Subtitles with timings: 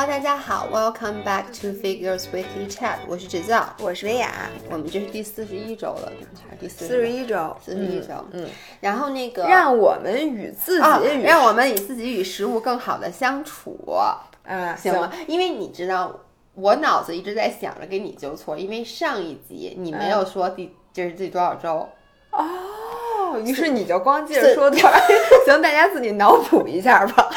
[0.00, 6.12] Hello，大家好，Welcome back to Figures Weekly Chat，我是芷教，我是薇娅，我们这是第四十一周了，
[6.48, 15.10] 还是第四四十一周，四十一周，嗯，然后那个让我们与自啊己与让我们与自己与食物更好的相处，啊行吗？
[15.26, 16.14] 因为你知道，
[16.54, 21.88] 我脑子一直在想着给你纠错，因为上一集你没有说第这是第多少周，
[22.30, 24.88] 哦，于是你就光记着说多少，
[25.44, 27.28] 行，大家自己脑补一下吧。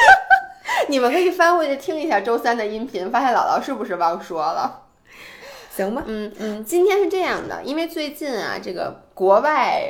[0.90, 4.84] 你们可以翻回去听一下周三的音频，发现姥姥是不是忘说了？
[5.76, 9.82] 行吧，嗯嗯，今天是这样的，因为最近啊，这个国外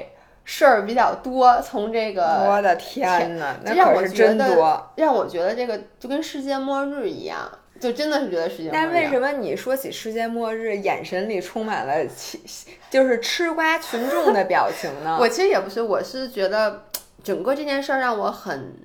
[0.44, 4.92] 事儿比较多，从这个我的天呐，那让我可是觉得真多。
[4.96, 7.50] 让我觉得这个就跟世界末日一样，
[7.80, 8.72] 就真的是觉得世界末日。
[8.74, 12.40] 但为什么你说起世界末日，眼神里充满了其
[12.92, 15.18] 就是吃瓜群众的表情呢？
[15.20, 16.84] 我其实也不是，我是觉得
[17.24, 18.76] 整个这件事儿让我很，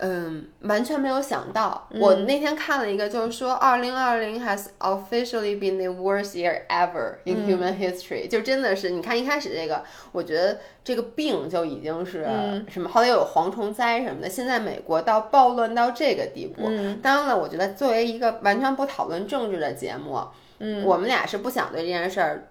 [0.00, 1.88] 嗯，完全没有想到。
[1.90, 9.82] 我那天看了一个，就是说，二零二零 has officially been the worst year ever in human history、就真的是，你看一开始这个，
[10.12, 12.24] 我觉得这个病就已经是
[12.68, 16.70] 什么，后来又有蝗虫灾什么的，现在美国到暴乱到这个地步。
[17.02, 20.20] 当然了，我觉得作为一个完全不讨论政治的节目，
[20.60, 22.48] 嗯，我们俩是不想对这件事儿。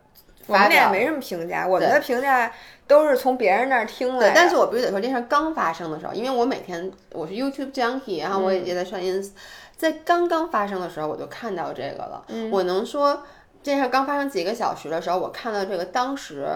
[0.49, 2.49] 我们俩没什么评价，我们的评价
[2.87, 9.31] 都是从别人那儿听来的。，但是我必须得说，这事儿刚发生的时候，因为我每天我是 YouTube junkie，然后我也也在上 ins，、
[9.75, 12.25] 在刚刚发生的时候我就看到这个了。
[12.51, 13.23] 我能说
[13.61, 16.47] 这事儿刚发生几个小时的时候，我看到这个，当时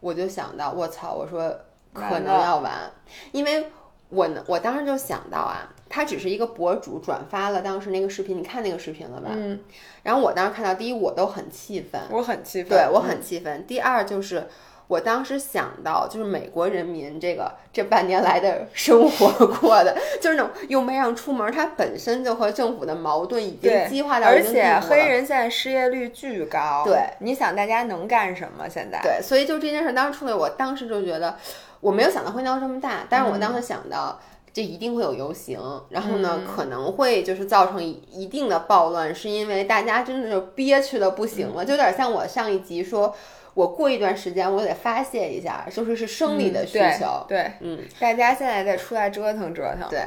[0.00, 1.54] 我就想到，我操，我说
[1.92, 2.90] 可能要完，
[3.32, 3.66] 因为
[4.08, 5.70] 我呢，我当时就想到啊。
[5.86, 9.30] 他只是一个博主转发了当时那个视频，你看那个视频了吧？
[9.32, 9.60] 嗯，
[10.02, 13.64] 然后我当时看到，第一我都很气愤，我很气愤，对我很气愤。
[13.66, 14.48] 第二就是。
[14.94, 26.84] 我当时想到，就是美国人民这个这半年来的生活过的，就是那种又没让出门，他本身就和政府的矛盾已经激化到而且黑人现在失业率巨高。
[26.84, 28.68] 对，你想大家能干什么？
[28.68, 31.36] 现在对，所以就这件事当时出来，我当时就觉得
[31.80, 34.20] 我没有想到会闹这么大，但是我嗯当时想到。
[34.54, 43.12] 这一定会有游行，然后呢，嗯可能会就是造成一一定的暴乱，是因为大家真的就憋屈的不行了，就有点像我上一集说，
[43.54, 49.88] 我过一段时间我得发泄一下，就是是生理的需求，对，嗯，大家现在再出来折腾折腾。
[49.88, 50.00] 对，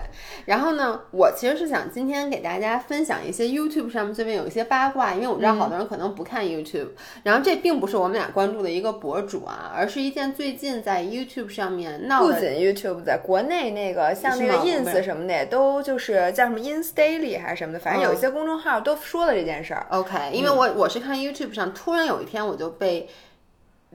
[0.46, 6.90] 然后呢，我其实是想今天给大家分享一些 YouTube 上面最近有一些八卦，因为我知道好多人可能不看 YouTube，、
[7.24, 12.34] 然后这并不是我们俩关注的一个博主啊，而是一件最近在 YouTube 上面闹的。
[12.34, 19.86] 不仅 YouTube 在国内那个像那个 Ins 什么的，也都就是叫什么 Ins Daily 还是什么的，反正有一些公众号都说了这件事儿。
[19.90, 23.08] OK，因为我我是看 YouTube 上，突然有一天我就被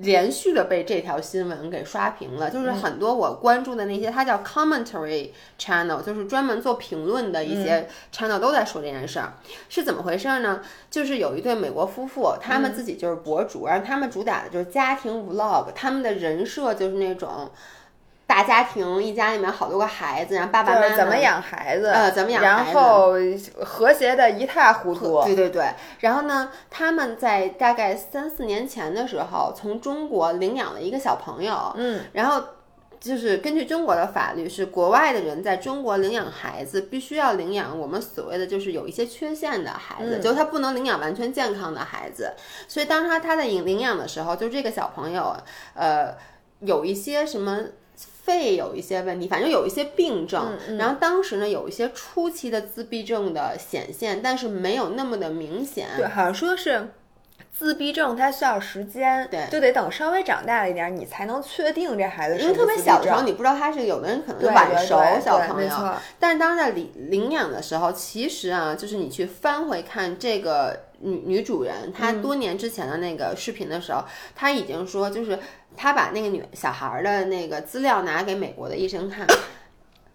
[0.02, 9.32] 连续的被这条新闻给刷屏了，就是很多我关注的那些，它叫 commentary channel，就是专门做评论的一些 channel 都在说这件事儿，
[9.68, 10.60] 是怎么回事儿呢？
[10.90, 17.50] 就是有一对美国夫妇，他们自己就是博主，然后他们主打的就是家庭 vlog，他们的人设就是那种。
[18.32, 23.12] 大家庭，一家里面好多个孩子，然后爸爸妈妈怎么养孩子，呃怎么养孩子然后
[23.62, 25.22] 和谐的一塌糊涂。
[25.24, 25.66] 对对对，
[26.00, 32.42] 然后呢，他们在大概三四年前的时候，从中国领养了一个小朋友，嗯，然后。
[33.02, 42.32] 就是根据中国的法律，是国外的人在中国领养孩子，必须要领养我们所谓的就是有一些缺陷的孩子，嗯就是他不能领养完全健康的孩子。
[42.68, 45.36] 所以当他他在领领养的时候，就这个小朋友，
[45.74, 46.14] 呃，
[46.60, 47.62] 有一些什么
[48.22, 50.56] 肺有一些问题，反正有一些病症。
[50.78, 55.88] 然后当时呢，有一些初期的自闭症的显现，但是没有那么的明显。
[55.96, 56.90] 对，好像说是
[57.52, 59.46] 自闭症，它需要时间，对。
[59.50, 72.22] 就得等稍微长大了一点儿，你才能确定这孩子是因为特别小的时候，你你不知道他是有的人可能是晚熟小朋友，但是当时在领领养的时候，其实啊，就是你去翻回看这个女女主人，她嗯。
[72.22, 74.04] 多年之前的那个视频的时候，
[74.34, 75.38] 她已经说，就是
[75.76, 79.26] 她把那个女小孩儿的那个资料拿给美国的医生看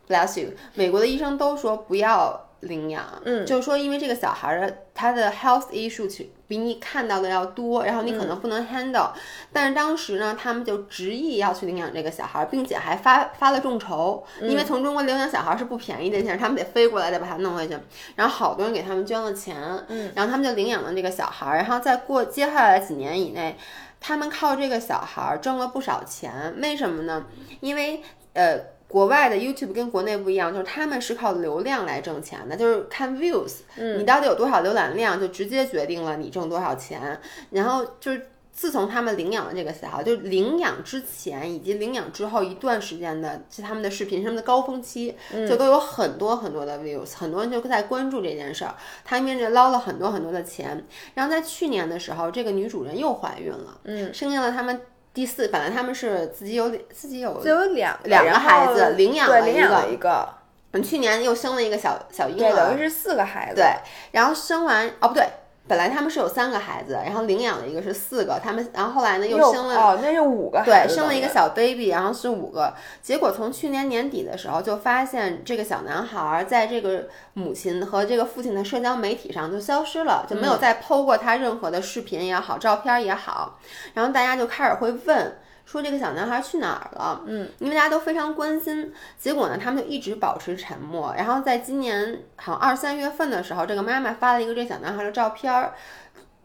[0.07, 2.43] ，bless you，美国的医生都说不要。
[2.61, 9.11] 领养，嗯，就是说，因为这个小孩儿的他的 health issue 其比你看到的要多，然后你可能不能 handle，、
[9.53, 17.77] 但是当时呢，他们就执意要去领养这个小孩儿，并且还发发了众筹，因为从中国领养小孩儿是不便宜的一件事，他们得飞过来再把他弄回去，
[18.15, 19.55] 然后好多人给他们捐了钱，
[19.87, 23.55] 嗯，然后他们就领养了这个小孩儿，然后再过接下来几年以内，
[23.99, 27.25] 他们靠这个小孩儿挣了不少钱，为什么呢？
[27.59, 28.01] 因为
[28.33, 28.59] 呃。
[28.89, 37.19] 国外的 YouTube 跟国内不一样，就是他们是靠流量来挣钱的，就是看 views，、你到底有多少浏览量，就直接决定了你挣多少钱。
[37.49, 38.27] 然后就是
[38.57, 45.15] 自从他们领养了这个小孩，就领养之前以及领养之后一段时间的，是他们的视频，是他们的高峰期，
[45.47, 48.73] 就都有很多很多的 views，很多人就在关注这件事儿。
[49.05, 50.83] 他们这捞了很多很多的钱，
[51.13, 54.81] 然后在去年的时候，这个女主人又怀孕了，嗯，生下了他们
[55.13, 60.29] 第四，本来他们是自己有自己有就有两两个孩子领养了对领养一个了一个，
[60.71, 63.55] 嗯去年又生了一个小小婴儿，等于，是四个孩子。
[63.61, 63.67] 对，
[64.13, 65.23] 然后生完哦不对。
[65.67, 71.27] 本来他们是有三个孩子，然后领养了一个是四个，他们然后后来呢又又生了哦，那是五个对，生了一个。
[71.27, 72.73] 小 baby，然后是五个。
[73.01, 83.59] 结果从去年年底的时候，就发现这个小男孩儿在这个母亲和这个父亲的社交媒体上就消失了，就没有再 PO 过他任何的视频也好，照片也好。
[83.93, 85.37] 然后大家就开始会问。
[85.67, 87.21] 说这个小男孩去哪儿了？
[87.25, 88.93] 嗯，因为大家都非常关心。
[89.19, 91.13] 结果呢，他们就一直保持沉默。
[91.17, 95.73] 然后在今年好像二三月份的时候，这个妈妈发了一个这小男孩的照片儿，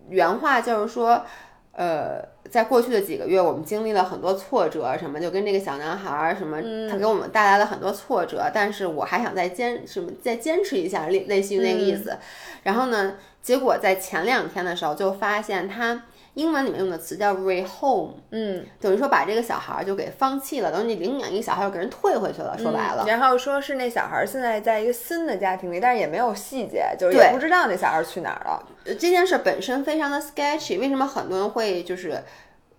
[0.08, 1.24] 原话就是说，
[1.70, 2.20] 呃，
[2.50, 6.60] 在过去的几个月，我们经历了很多挫折，什么就跟这个小男孩儿什么，
[6.90, 12.18] 他给我们带来了很多挫折，但是我还想再坚什么再坚持一下，类类似于那个意思。
[12.64, 16.02] 然后呢，结果在前两天的时候就发现他。
[16.34, 23.04] 英文里面用的词叫 rehome，嗯，等于说把这个小孩儿就给放弃了，等于你领养一个小孩又给人退回去了，说白了。
[23.06, 28.66] 然后说是那小孩儿现在在一个新的家庭里，但是也没有细节，就是也不知道那小孩儿去哪儿了。
[28.84, 32.18] 呃这件事本身非常的 sketchy，为什么很多人会就是，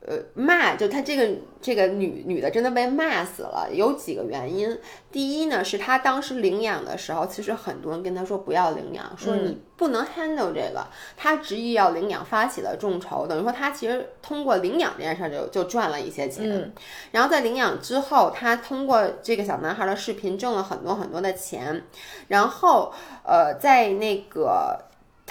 [0.05, 0.75] 呃，骂？
[0.75, 1.29] 就他这个
[1.61, 4.77] 这个女女的真的被骂死了，有几个原因。
[5.11, 10.85] 第一呢，是她当时领养的时候，其实很多人跟她说不要领养，说你不能 handle 这个。
[11.15, 16.73] 她执意要领养，发起了众筹，等于说她其实通过领养这件事儿就就赚了一些钱。
[17.11, 21.81] 然后在领养之后，她通过这个小男孩的视频挣了很多很多的钱。
[22.27, 24.77] 然后呃，在那个。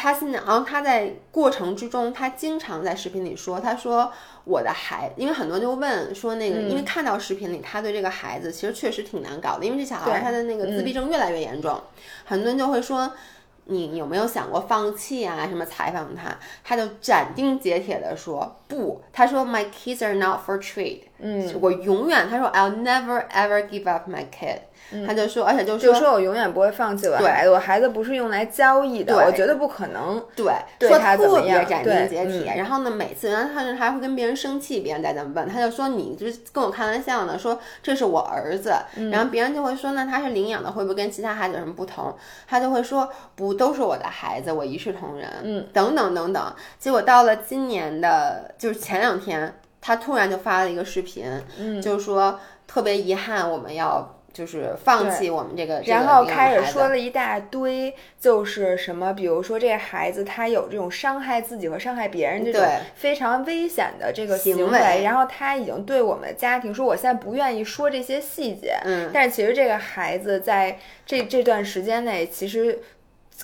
[0.02, 4.10] 他现在，然后他在过程之中，他经常在视频里说，他说
[4.42, 11.80] 我的孩，因为很多人就问说那个，因为看到视频里他对这个孩子其实确实挺难搞的，因为这小孩他的那个自闭症越来越严重，
[12.24, 13.12] 很多人就会说。
[13.66, 15.46] 你有没有想过放弃啊？
[15.46, 19.00] 什么采访他，他就斩钉截铁的说不。
[19.12, 21.02] 他说 My kids are not for trade。
[21.22, 24.58] 嗯，我永远他说 I'll never ever give up my kid。
[25.06, 30.22] 他就说，而且就说就说我永远不会放弃我的孩子，我孩子不是用来交易的，对我绝对不可能。
[30.36, 32.52] 对，对说他怎么样斩钉截铁。
[32.52, 38.74] 嗯然后呢，每次然后他还会跟别人生气，别人再这么问，他就说你就是跟我开玩笑呢，说这是我儿子。
[38.96, 42.14] 嗯然后别人就会说，那他是领养的，会不会跟其他孩子有什么不同？
[42.46, 45.26] 他就会说不，都是我的孩子，我一视同仁。
[45.42, 46.54] 嗯，等等等等。
[46.78, 51.26] 结果到了今年的，就是前两天，他突然就发了一个视频，
[51.58, 54.18] 嗯，就是说特别遗憾，我们要。
[54.32, 72.78] 就是放弃我们这个，然后开始说了一大堆，就是什么，比如说这个孩子他有这种伤害自己和伤害别人这种非常危险的这个行行为然后他已经对我们家庭说，我现在不愿意说这些细节，嗯，但是其实这个孩子在这这段时间内，其实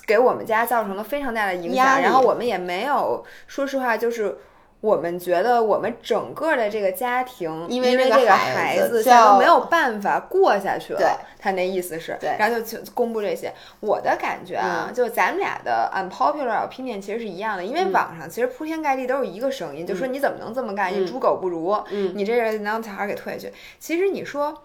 [0.07, 4.39] 给我们家造成了非常大的影响，然后我们也没有，说实话就是。
[4.81, 10.99] 我们觉得我们整个的这个家庭，因为这个孩子子现在都没有办法过下去了。
[10.99, 13.53] 对，他那意思是，对然后就就公布这些。
[13.81, 20.93] 我的感觉啊，嗯就咱们俩的 unpopular opinion 其实是一样的，因为嗯网上其实铺天盖地都是一个声音，就说你怎么能这么干？
[20.93, 23.51] 你猪狗不如，嗯你这人能小孩给退去。
[23.79, 24.63] 其实你说，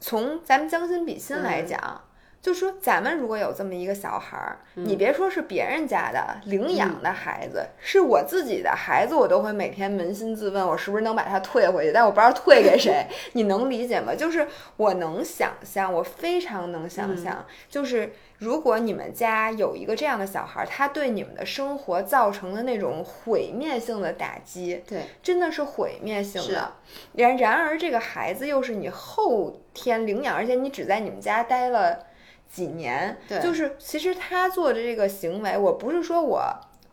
[0.00, 2.02] 从咱们将心比心嗯来讲。
[2.42, 11.92] 就说咱们如果有这么一个小孩儿，你别说是别人家的领养的孩子，是我自己的孩子，我都会每天扪心自问，我是不是能把他退回去？
[11.92, 14.14] 但我不知道退给谁， 你能理解吗？
[14.14, 26.72] 就是我能想象，我非常能想象，就是如果你们家有一个这样的小孩儿，他对你们的生活造成的那种毁灭性的打击，对，真的是毁灭性的。
[27.12, 32.06] 然然而，这个孩子又是你后天领养，而且你只在你们家待了。
[32.52, 36.42] 几年，对就是其实他做的这个行为，我不是说我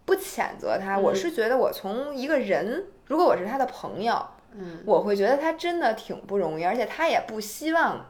[0.06, 4.16] 不谴责他，嗯我是觉得我从一个人，如果我是他的朋友，
[4.54, 8.06] 嗯，我会觉得他真的挺不容易，而且他也不希望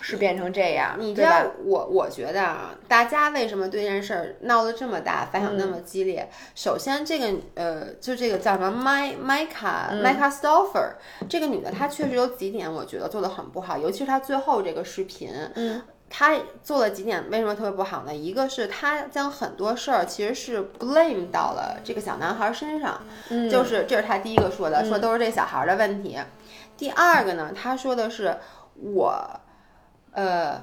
[0.00, 1.44] 是变成这样，你知道？
[1.64, 6.28] 我我觉得啊，大家为什么对这件事儿闹得这么大，反响那么激烈？
[6.54, 10.92] 首先，这个呃，就这个叫什么麦麦卡麦卡 Stoffer
[11.28, 15.82] 这个女的，她确实有几点我觉得做的很不好，尤其是她最后这个视频，嗯。
[16.08, 18.14] 他做了几点，为什么特别不好呢？
[18.14, 26.18] 一个是他将很多事儿其实是 blame 到了这个小男孩身上，嗯就是这是他第一个说的，说都是这小孩的问题。
[26.76, 28.36] 第二个呢，他说的是
[28.74, 29.40] 我，
[30.12, 30.62] 呃，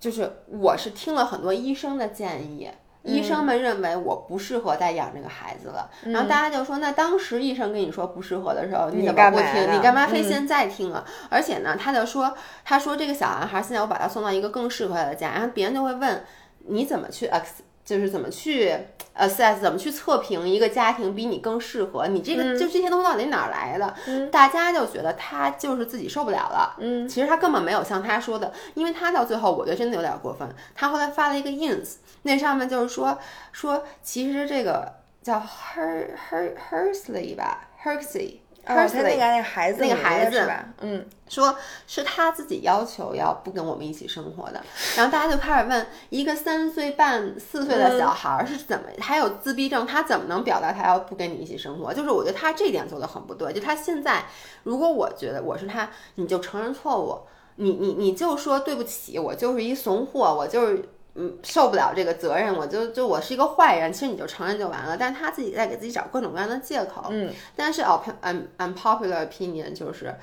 [0.00, 2.70] 就是我是听了很多医生的建议，
[3.04, 9.74] 医生们认为我不适合再养这个孩子了，嗯然后大家就说，那当时医生跟你说不适合的时候，你怎么不听？
[9.74, 10.22] 你干嘛非？
[10.22, 10.24] 嗯。
[10.24, 11.04] 现在听啊？
[11.28, 12.32] 而且呢，他就说，
[12.64, 16.24] 他说这个小男孩现在我把他送到一个更适合他的家，然后别人就会问
[16.68, 17.42] 你怎么去 ex，
[17.84, 18.72] 就是怎么去
[19.16, 22.06] assess，怎么去测评一个家庭比你更适合？
[22.06, 24.28] 你这个、嗯就这些东西到底哪儿来的？
[24.30, 26.76] 大家就觉得他就是自己受不了了。
[26.78, 30.48] 嗯，其实他根本没有像他说的，因为他到最后我觉得真的有点过分。
[30.74, 33.18] 他后来发了一个 ins，那上面就是说
[33.50, 38.41] 说其实这个叫 her her hersley 吧，hersley。
[38.64, 40.64] 哦，他那个那个孩子那个孩子是吧？
[40.80, 44.62] 嗯，说是他自己要求要不跟我们一起生活的，
[44.96, 51.92] 然后大家就开始问，一个三岁半、四岁的小孩儿是怎么，还有自闭症，他怎么能表达他要不跟你一起生活？
[51.92, 54.24] 就是我觉得他这点做的很不对，就他现在，
[54.62, 57.18] 如果我觉得我是他，你就承认错误，
[57.56, 60.88] 你你你就说对不起，我就是一怂货，我就是。
[61.14, 64.96] 嗯，受不了这个责任，我就就我是一个坏人，其实你就承认就完了。
[64.96, 67.06] 但是他自己在给自己找各种各样的借口。
[67.10, 70.14] 嗯，但是 un unpopular opinion 就是，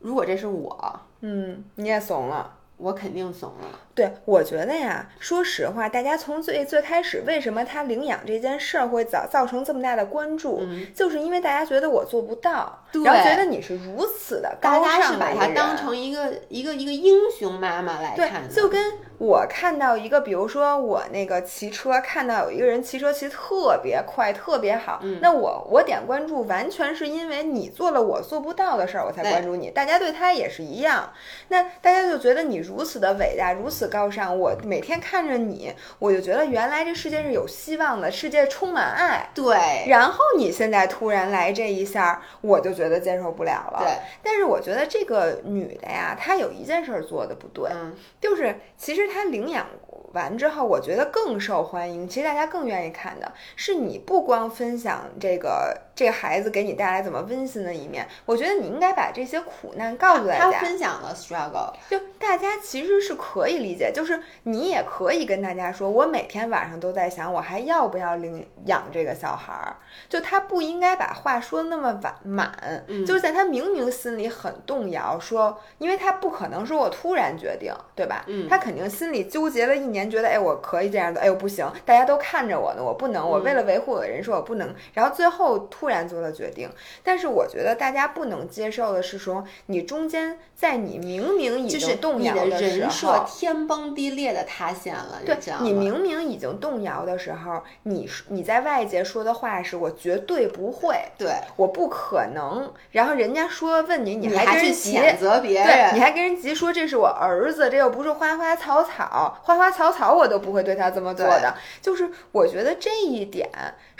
[0.00, 2.56] 如果这是我，嗯，你也怂了。
[2.82, 3.78] 我肯定怂了。
[3.94, 10.62] 对，我觉得呀，说实话，大家从最最开始，为什么他领养这件事儿会造造成这么大的关注，
[10.94, 15.54] 就是因为大家觉得我做不到，对然后觉得你是如此的大高家是把尚的一个人。
[15.54, 29.68] 它当成一个一个一个英雄妈妈来看，的，就跟我看到一个，比如说我那个骑车，看到有一个人骑车骑特别快，特别好，嗯那我我点关注，完全是因为你做了我做不到的事儿，我才关注你。
[29.68, 31.12] 大家对他也是一样，
[31.48, 34.38] 那大家就觉得你如此的伟大，如此高尚。
[34.38, 39.28] 我每天看着你，我就觉得原来这世界是有希望的，世界充满爱。
[39.34, 43.80] 对然后你现在突然来这一下儿，我就觉得接受不了了。
[43.80, 49.66] 对，但是我觉得这个女的呀，她有一件事儿做的不对，嗯，就是其实他领养
[50.12, 52.08] 完之后，我觉得更受欢迎。
[52.08, 60.60] 其实大家更愿意看的是你不光分享这个这个孩子给你带来怎么温馨的一面，我觉得你应该把这些苦难告诉大他家。
[60.60, 69.76] 分享了 struggle，就大家其实是可以理解，就是你也可以跟大家说，我每天晚上都在想，我还要不要领养这个小孩儿。
[70.08, 78.24] 就他不应该把话说那么满满，嗯就是在他明明心里很动摇，说，因为他不可能说我突然决定，对吧？
[78.26, 86.70] 嗯他肯定心里纠结了一年，觉得哎我可以这样的，哎呦不行，大家都看着我呢，我不能，我嗯为了维护我的人设我不能，然后最后突然做了决定。
[87.04, 93.26] 但是我觉得大家不能接受的是说，你中间在你明明已经动摇的摇时人设。
[93.26, 95.72] 天崩地裂的塌陷了，对你？
[95.72, 102.72] 明明已经动摇的时候，你你在外界说的话是我绝对不会，对，我不可能。
[102.92, 111.54] 然后人家说问你，你还跟去人急，谴责别对，你还跟人急说这是我儿子，这又不是花花草草，花花草草我都不会对他这么做的。
[111.80, 113.48] 就是我觉得这一点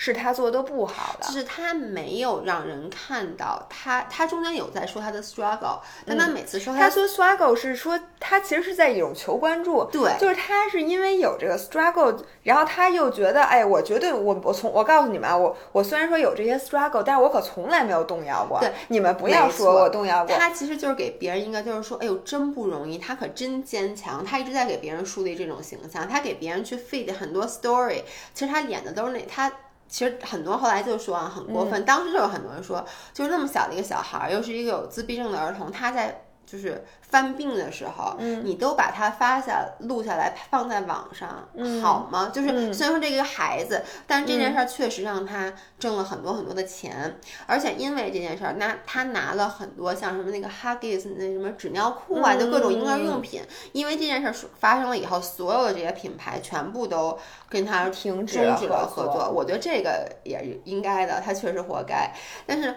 [0.03, 1.33] 是他做的不好的就。
[1.35, 18.59] 是他没有让人看到他，他中间有在说他的 struggle，但他每次说他说 struggle 是说他其实是在一种求关注，对就是他是因为有这个 struggle，然后他又觉得，哎，我绝对我我从我告诉你们啊，我我虽然说有这些 struggle，但是我可从来没有动摇过。
[18.59, 20.35] 对，你们不要说我动摇过。
[20.35, 24.25] 他其实就是给别人一个，就是说，哎呦，真不容易，他可真坚强。
[24.25, 28.03] 他一直在给别人树立这种形象，他给别人去 feed 很多 story。
[28.33, 29.53] 其实他演的都是那他。
[29.91, 31.85] 其实很多后来就说啊，很过分。
[31.85, 32.83] 当时就有很多人说，
[33.13, 41.49] 就是那么小的一个小孩儿，又是一个有自闭症的儿童，他在就是犯病的时候，你都把它发下录下来放在网上，
[41.81, 42.31] 好吗？
[42.33, 53.43] 就是虽然说这个孩子，但是这件事儿确实让他挣了很多很多的钱，而且因为这件事儿，那他拿了很多像什么那个 Huggies 那什么纸尿裤啊，就各种婴儿用品。
[53.73, 57.17] 因为这件事儿发生了以后，所有的这些品牌全部都
[57.49, 62.13] 跟他停止了合作我觉得这个也应该的，他确实活该。
[62.47, 62.75] 但是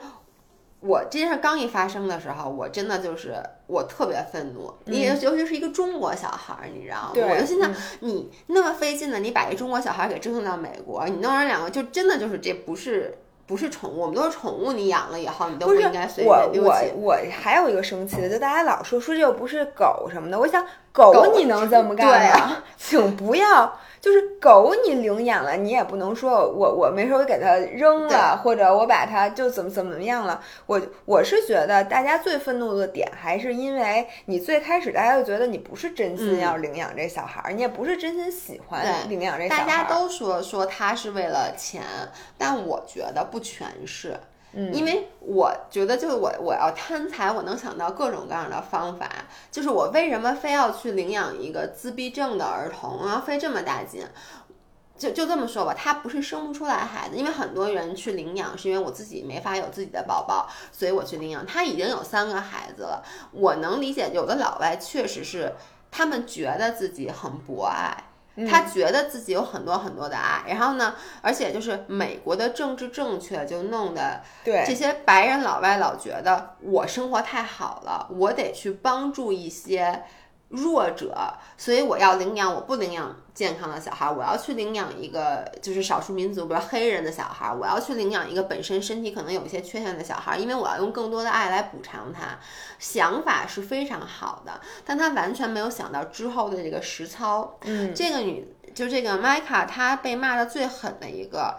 [0.85, 3.35] 我这件事刚一发生的时候，我真的就是
[3.67, 7.13] 我特别愤怒，你、尤其是一个中国小孩儿，你知道吗？
[7.15, 13.17] 我就心想，嗯你那么费劲的，你把一中国小孩儿给折腾到美国，你弄人两个，就真的就是这不是。
[13.45, 14.71] 不是宠物，我们都是宠物。
[14.71, 16.93] 你养了以后，你都不是应该随我便丢我弃。
[16.95, 22.07] 我还有一个生气的，就大家老说说这又不是狗什么的，我想狗你能这么干
[22.39, 22.39] 吗？
[22.39, 30.43] 啊 请不要，就是狗你领养了，你也不能说我我没事我给它扔了，或者我把它就怎么怎么样了。
[30.65, 39.65] 我我是觉得大家最愤怒的点还是因为你最开始大家就觉得你不是真心嗯要领养这小孩儿，你也不是真心喜欢领养这小孩儿。
[39.65, 41.81] 大家都说说他是为了钱，
[42.37, 44.19] 但我觉得不全是。
[44.53, 49.09] 因为我觉得，就是我我要贪财，我能想到各种各样的方法。
[49.51, 54.05] 就是我为什么非要去领养一个自闭症的儿童，啊费这么大劲？
[54.95, 61.43] 就就这么说吧，他不是生不出来孩子，因为很多人去领养是因为我自己没法有自己的宝宝，所以我去领养。
[61.45, 65.53] 他已经有三个孩子了，我能理解，有的老外确实是
[65.89, 68.12] 他们觉得自己很博爱。
[68.49, 74.63] 他觉得自己有很多很多的爱，然后呢，而且就是美国的政治正确就弄得对。
[74.65, 80.03] 这些白人老外老觉得我生活太好了，我得去帮助一些
[80.53, 92.37] 弱者，所以我要领养，我不领养健康的小孩，我要去领养一个就是少数民族，比如黑人的小孩，我要去领养一个本身身体可能有一些缺陷的小孩，因为我要用更多的爱来补偿他。
[92.77, 97.57] 想法是非常好的，但他完全没有想到之后的这个实操。
[97.61, 101.57] 嗯，这个女就这个麦卡，她被骂的最狠的一个，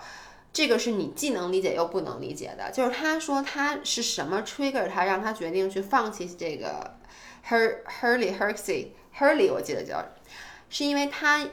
[0.52, 6.94] 这个是你既能理解又不能理解的，就是她说她是什么 trigger 她让她决定去放弃这个
[7.48, 10.04] Her Hurley Hersey Hurley 我记得叫，
[10.68, 11.46] 是因为他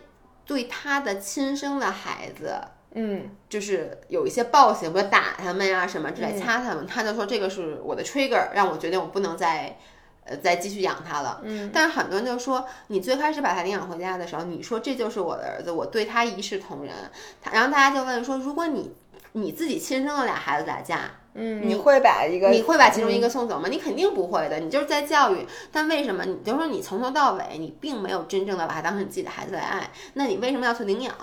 [0.45, 2.62] 对他的亲生的孩子。
[2.93, 9.77] 嗯，就是有一些暴行，比如打他们呀、什么之类，嗯掐他们，他就说这个是我的 trigger，让我决定我不能再，
[10.25, 11.39] 呃，再继续养他了。
[11.45, 16.93] 嗯，但是很多人就说，你最开始把他领养回家的时候，你说这就是我的儿子，我对他一视同仁。
[17.41, 18.93] 他然后大家就问说，如果你
[19.31, 23.70] 你自己亲生的俩孩子打架，嗯，你会把一个你会把其中一个送走吗？
[23.70, 25.48] 你肯定不会的，你就是在教育。
[25.72, 29.90] 但为什么你就说你从头到尾你并没有真正的把他当成你自己的孩子来爱？
[30.16, 31.14] 那你为什么要去领养？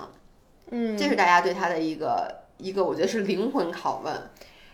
[0.70, 4.14] 嗯，这是大家对他的一个一个，我觉得是灵魂拷问。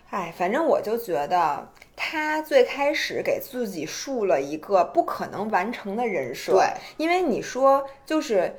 [0.09, 6.53] 哎，反正我就觉得他最开始给自己树了一个不可能完成的人设。
[6.53, 6.65] 对，
[6.95, 8.55] 因为你说就是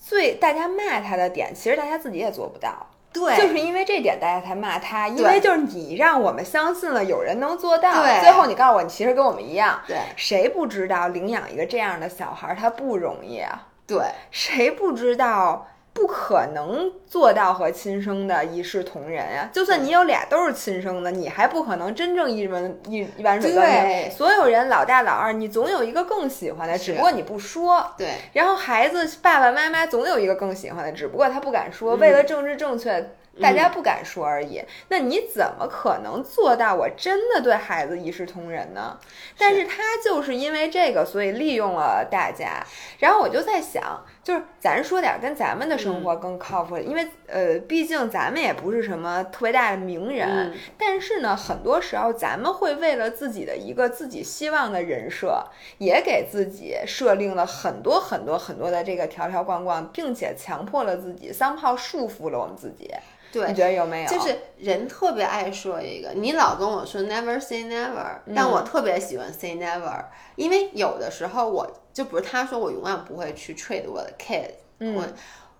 [0.00, 2.86] 最大家骂他的点，其实大家自己也做不到。
[3.12, 3.36] 对。
[3.36, 9.98] 就是因为这点大家才骂他，因为就是你让我们相信了有人能做到，对最后你告诉我你其实跟我们一样，对。
[10.16, 13.66] 谁不知道领养一个这样的小孩儿他不容易啊？
[13.86, 13.98] 对。
[14.30, 24.12] 谁不知道不可能做到和亲生的一视同仁呀、就算你有俩都是亲生的，你还不可能真正一门一一碗水端对平。
[24.16, 27.94] 所有人老大老二，你总有一个更喜欢的，只不过你不说。
[27.96, 33.10] 对然后孩子爸爸妈妈总有一个更喜欢的，只不过他不敢说，嗯为了政治正确。
[33.40, 38.98] 大家不敢说而已，那你怎么可能做到我真的对孩子一视同仁呢？
[39.38, 42.62] 但是他就是因为这个，所以利用了大家。
[42.98, 55.44] 然后我就在想，就是咱说点跟咱们的生活更靠谱的，因为呃，毕竟咱们也不是什么特别大的名人，嗯但是呢，很多时候咱们会为了自己的一个自己希望的人设，
[55.78, 62.88] 也给自己设定了很多很多很多的这个条条框框，并且强迫了自己，三炮束缚了我们自己。
[63.32, 64.08] 对你觉得有没有？
[64.08, 70.04] 就是人特别爱说一个，你老跟我说 never say never，但我特别喜欢 say never，、
[70.36, 75.04] 因为有的时候我就比如他说我永远不会去 trade 我的 kid，、我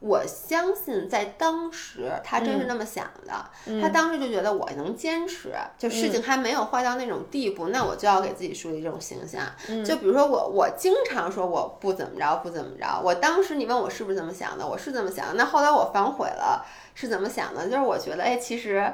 [0.02, 9.42] 我相信在当时他真是那么想的，他当时就觉得我能坚持，就事情还没有坏到那种地步，那我就要给自己树立这种形象。
[9.84, 13.00] 就比如说我，我经常说我不怎么着，不怎么着。
[13.00, 15.34] 我当时你问我是不是这么想的，我是这么想的。
[15.34, 17.68] 那后来我反悔了，是怎么想的？
[17.68, 18.92] 就是我觉得，哎，其实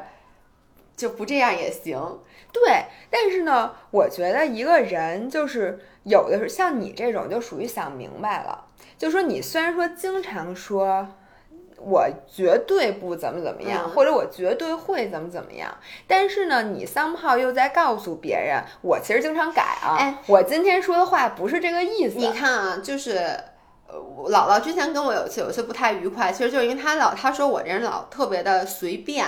[0.94, 1.98] 就不这样也行。
[2.52, 11.08] 对，但是呢，我觉得一个人就是有的是像你这种，就属于想明白了，就说你虽然说经常说。
[11.80, 15.72] 我绝对不怎么怎么样，嗯或者我绝对会怎么怎么样，
[16.08, 22.18] 但是呢，你 somehow 又在告诉别人，我其实经常改啊，哎我今天说的话不是这个意思。
[22.18, 23.14] 你看啊，就是。
[23.90, 23.96] 呃，
[24.28, 29.24] 姥姥之前跟我有一次有一次不太愉快，其实就是因为她老她说我这人老特别的随便，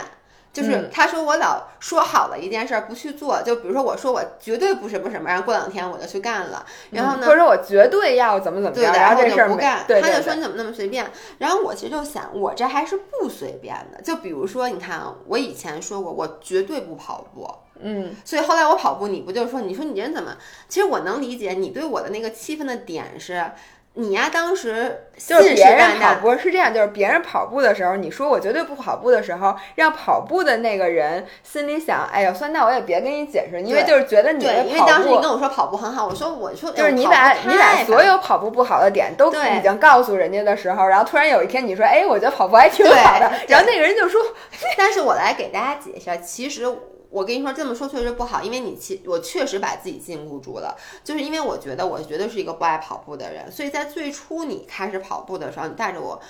[0.53, 11.09] 就是他说我老说好了一件事儿不去做，就比如说我说我绝对不什么什么，然后过两天我就去干了，然后呢，或者说我绝对要怎么怎么样，对的，后然这事儿不干，他就说你怎么那么随便。
[11.39, 14.01] 然后我其实就想，我这还是不随便的。
[14.03, 17.49] 就比如说，你看啊，我以前说过，我绝对不跑步。
[17.83, 20.37] 嗯，所以后来我跑步，你不就说，你说你这人怎么？
[20.69, 23.53] 其实我能理解你对我的那个气愤的点是，
[24.01, 44.19] 你呀当时就是别人跑步是这样，就是别人跑步的时候，你说我绝对不跑步的时候，让跑步的那个人心里想，哎呀，算那我也别跟你解释，因为就是觉得你对，因为当时你跟我说跑步很好，我说我说就是你把你把所有跑步不好的点都已经告诉人家的时候，然后突然有一天你说，哎，我觉得跑步还挺好的，然后那个人就说，
[44.79, 46.65] 但是我来给大家解释，其实
[47.11, 56.21] 我跟你说这么说确实不好，因为你其我确实把自己禁锢住了，就是因为我觉得我绝对是一个不爱跑步的人，所以在最初你开始跑步的时候，你带着我。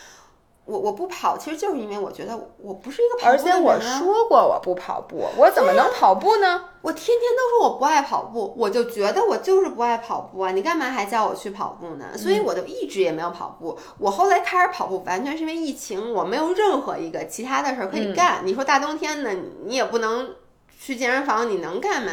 [0.67, 6.65] 我我不跑，其实就是因为我觉得我不是一个跑步而且我说过我不跑步，我怎么能跑步呢？
[6.83, 10.53] 我天天都说我不爱跑步，我就觉得我就是不爱跑步啊！
[10.53, 12.17] 你干嘛还叫我去跑步呢？
[12.17, 13.77] 所以我就一直也没有跑步。
[13.99, 18.43] 我后来开始跑步，完全是因为疫情，我没有任何一个其他的事儿可以干。
[18.45, 20.37] 你说大冬天的，你也不能
[20.83, 22.13] 去健身房，你能干嘛？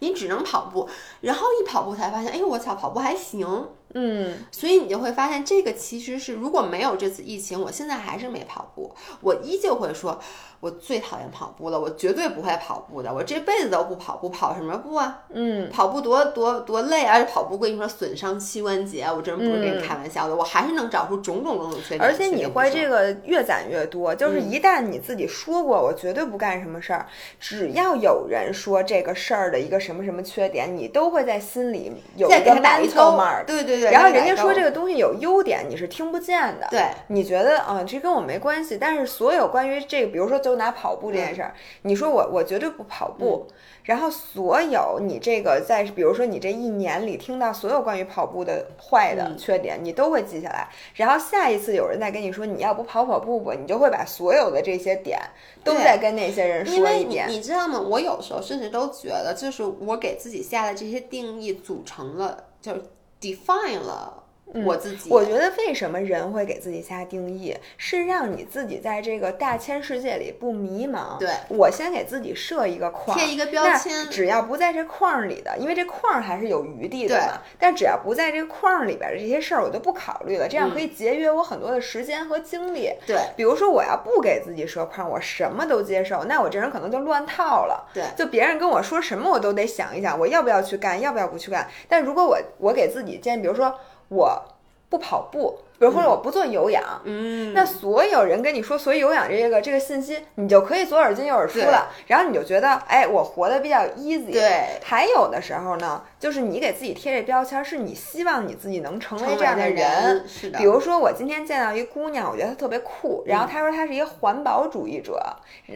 [0.00, 0.88] 你只能跑步。
[1.20, 3.68] 然后一跑步才发现，哎呦我操，跑步还行。
[3.94, 10.20] 嗯，所以你就会发现，这个其实是如果没有这次疫情，我现在还是没跑步，我依旧会说，
[10.60, 15.22] 我最讨厌跑步了，我绝对不会跑步的，我这辈子都不跑步，跑什么步啊？
[15.30, 17.14] 嗯，跑步多多多累啊！
[17.14, 22.00] 而且跑步跟你说损伤膝关节，我真不是跟你开玩笑的，我还是能找出种种种种缺点。
[22.00, 27.06] 而且你会这个，越攒越多，就是嗯一旦你自己说过我绝对不干什么事儿，
[27.38, 33.44] 只要有人说这个事儿的一个什么什么缺点，你都会在心里有一个再给他打一 mental 勾 mark。
[33.44, 33.92] 对对对。
[33.92, 36.66] 然后人家说这个东西有优点，你是听不见的。
[36.70, 38.76] 对，你觉得啊、这跟我没关系。
[38.80, 43.46] 但是所有关于这个，比如说就拿跑步这件事儿，你说我我绝对不跑步，
[43.82, 50.68] 然后所有你这个在比如说你这一年里听到所有关于跑步的坏的缺点，你都会记下来。
[50.94, 55.20] 然后下一次有人再跟你说你要不跑跑步吧，你就会把所有的这些点
[55.62, 57.28] 都在跟那些人说一遍。
[57.28, 57.78] 你知道吗？
[57.78, 62.82] 我有时候甚至都觉得，就是我给自己下的这些定义组成了，就是
[63.20, 64.24] define 了
[64.64, 65.08] 我自己。
[65.10, 71.18] 嗯我觉得为什么人会给自己下定义，是让你自己在这个大千世界里不迷茫。
[71.18, 77.40] 对我先给自己设一个框，贴一个标签只要不在这框里的，因为这框还是有余地的嘛。
[77.58, 82.90] 但只要不在这个框里边的这些事儿，我就不考虑了，这样可以节约我很多的时间和精力。
[83.06, 87.88] 对比如说，我要不给自己设框，我什么都接受，那我这人可能就乱套了。
[87.94, 91.68] 对就别人跟我说什么，我都得想一想，我要不要去干，要不要不去干。
[91.88, 93.74] 但如果我我给自己建议，比如说
[94.08, 94.42] 我
[94.88, 104.32] 不跑步，比如或者我不做有氧，嗯，那所有人跟你说所以有氧这个这个信息，你就可以左耳进右耳出了，然后你就觉得，哎，我活得比较 easy。
[104.32, 104.80] 对。
[104.82, 110.26] 还有的时候呢，就是你给自己贴这标签，是你希望你自己能成为这样的人。
[110.26, 115.20] 是的，比如说，我今天见到一姑娘，我觉得她特别酷，然后她说她是一个环保主义者，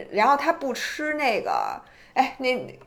[0.09, 1.79] 然后她不吃那个，
[2.15, 2.77] 哎，那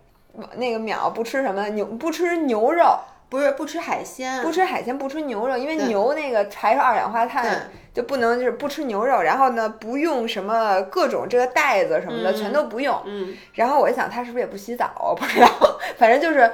[0.57, 9.21] 那个淼不吃什么牛，不吃牛肉，不是不吃海鲜，不吃海鲜，不吃牛肉，因为牛那个排出二氧化碳，就不能就是不吃牛肉。
[9.21, 12.97] 然后呢，不用什么各种这个袋子什么的，全都不用。
[13.05, 15.11] 嗯，然后我就想，他是不是也不洗澡啊？
[15.19, 15.49] 不知道，
[15.99, 16.49] 反正就是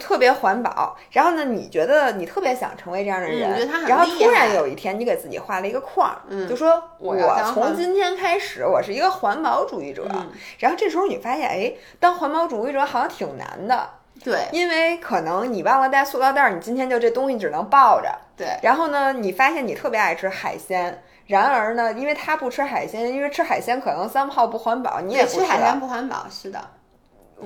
[0.00, 0.96] 特别环保。
[1.12, 7.16] 然后呢，你觉得你特别想成为这样的人，嗯觉得他很然后突然有一天，你给自己画了一个框，嗯就说我
[7.54, 10.04] 从今天开始，我是一个环保主义者。
[10.10, 10.28] 嗯
[10.58, 13.88] 然后这时候你发现，哎，当环保主义者好像挺难的。
[14.22, 18.08] 对因为可能你忘了带塑料袋儿，你今天就这东西只能抱着。
[18.36, 26.60] 对，然后呢，你发现你特别爱吃海鲜，然而呢，因为他不吃海鲜，因为吃海鲜可能三炮不环保，你也不对吃海鲜不环保，是的。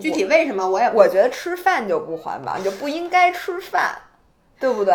[0.00, 3.96] 具体为什么我也不我觉得吃饭就不环保，你就不应该吃饭，
[4.58, 4.94] 对不对？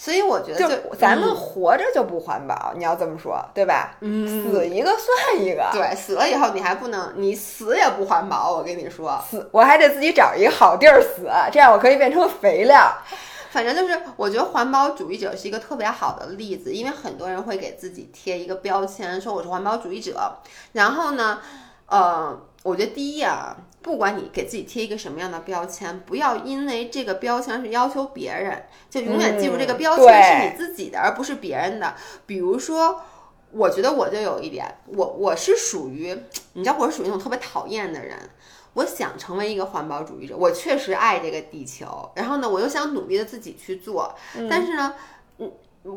[0.00, 3.96] 所以我觉得就咱们嗯活着就不环保，你要这么说，对吧？
[4.00, 5.68] 嗯死一个算一个。
[5.72, 9.20] 对死了以后你还不能，你死也不环保，我跟你说。
[9.28, 12.96] 死，我还得自己找一个好地儿死，这样我可以变成肥料。
[13.50, 20.36] 反正就是，我觉得环保主义者是一个特别好的例子，因为很多人会给自己贴一个标签，说我是环保主义者。
[20.72, 21.40] 然后呢，
[21.86, 31.94] 呃，我觉得第一啊，不管你给自己贴一个什么样的标签，不要因为这个标签是要求别人，就永远记住这个嗯标签是你自己的，而不是别人的。
[32.26, 33.00] 比如说。
[33.50, 36.14] 我觉得我就有一点，我我是属于，
[36.52, 38.14] 你知道我是属于那种特别讨厌的人，
[38.74, 44.14] 我想成为一个环保主义者，我确实爱这个地球，然后呢，我又想努力的自己去做，
[44.50, 44.94] 但是呢，
[45.38, 45.50] 嗯，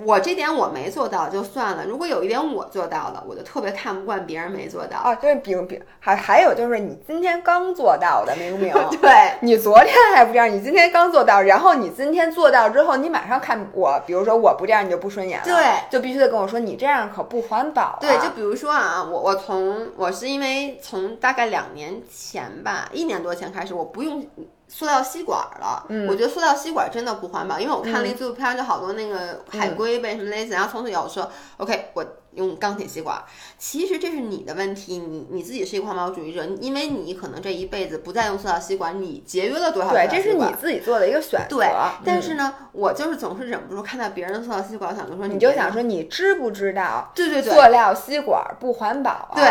[0.05, 4.97] 我这点我没做到就算了，如果有一点我做到了，我就特别看不惯别人没做到。
[4.97, 17.97] 啊，就是比比还还有就是你今天刚做到的，明明 对，你昨天还不这样，你今天刚做到，然后你今天做到之后，你马上看我，比如说我不这样，你就不顺眼了，对，就必须得跟我说你这样可不环保、啊。
[17.99, 24.25] 对，就比如说啊，我我从我是因为从大概两年前吧，一年多前开始，我不用
[24.73, 25.85] 塑料吸管了。
[25.89, 32.05] 嗯我觉得塑料吸管真的不环保，因为我看了一纪录片，就好多那个海龟被什么类似，然后从此以后说 OK，我
[32.35, 33.21] 用钢铁吸管。
[33.57, 40.07] 其实这是你的问题，你你自己是一个环保主义者，因为你可能这一辈子不再用塑料吸管，你节约了多少对？
[40.09, 41.57] 这是你自己做的一个选择。
[41.57, 41.67] 对，
[42.05, 49.31] 但嗯是呢，我就是总是忍不住看到别人的塑料吸管，我想就说你就想说，你知不知道对对对，塑料吸管不环保、啊？
[49.35, 49.43] 对，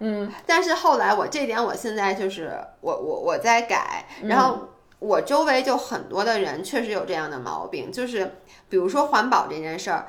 [0.00, 8.36] 嗯，但是后来我这点，我现在就是我我我在改，然后我周围就很多的人确实有这样的毛病，就是
[8.68, 10.06] 比如说环保这件事儿，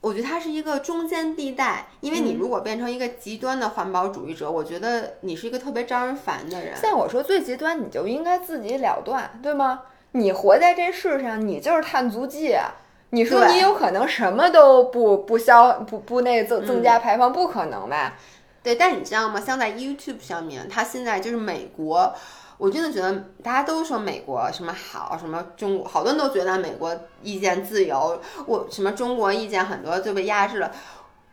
[0.00, 6.76] 我觉得它是一个中间地带，因为嗯你如果变成一个极端的环保主义者，我觉得你是一个特别招人烦的人。
[6.76, 9.82] 像我说最极端，你就应该自己了断，对吗？
[10.12, 12.74] 你活在这世上，你就是碳足迹啊。
[13.14, 18.14] 你说你有可能什么都不不消不不那增增嗯加排放，不可能吧？
[18.62, 19.40] 对，但你知道吗？
[19.40, 22.14] 像在 YouTube 上面，它现在就是美国，
[22.58, 30.70] 我真的觉得大家都说美国什么好，什么中国，好多人都觉得美国意见自由，我什么中国意见很多就被压制了。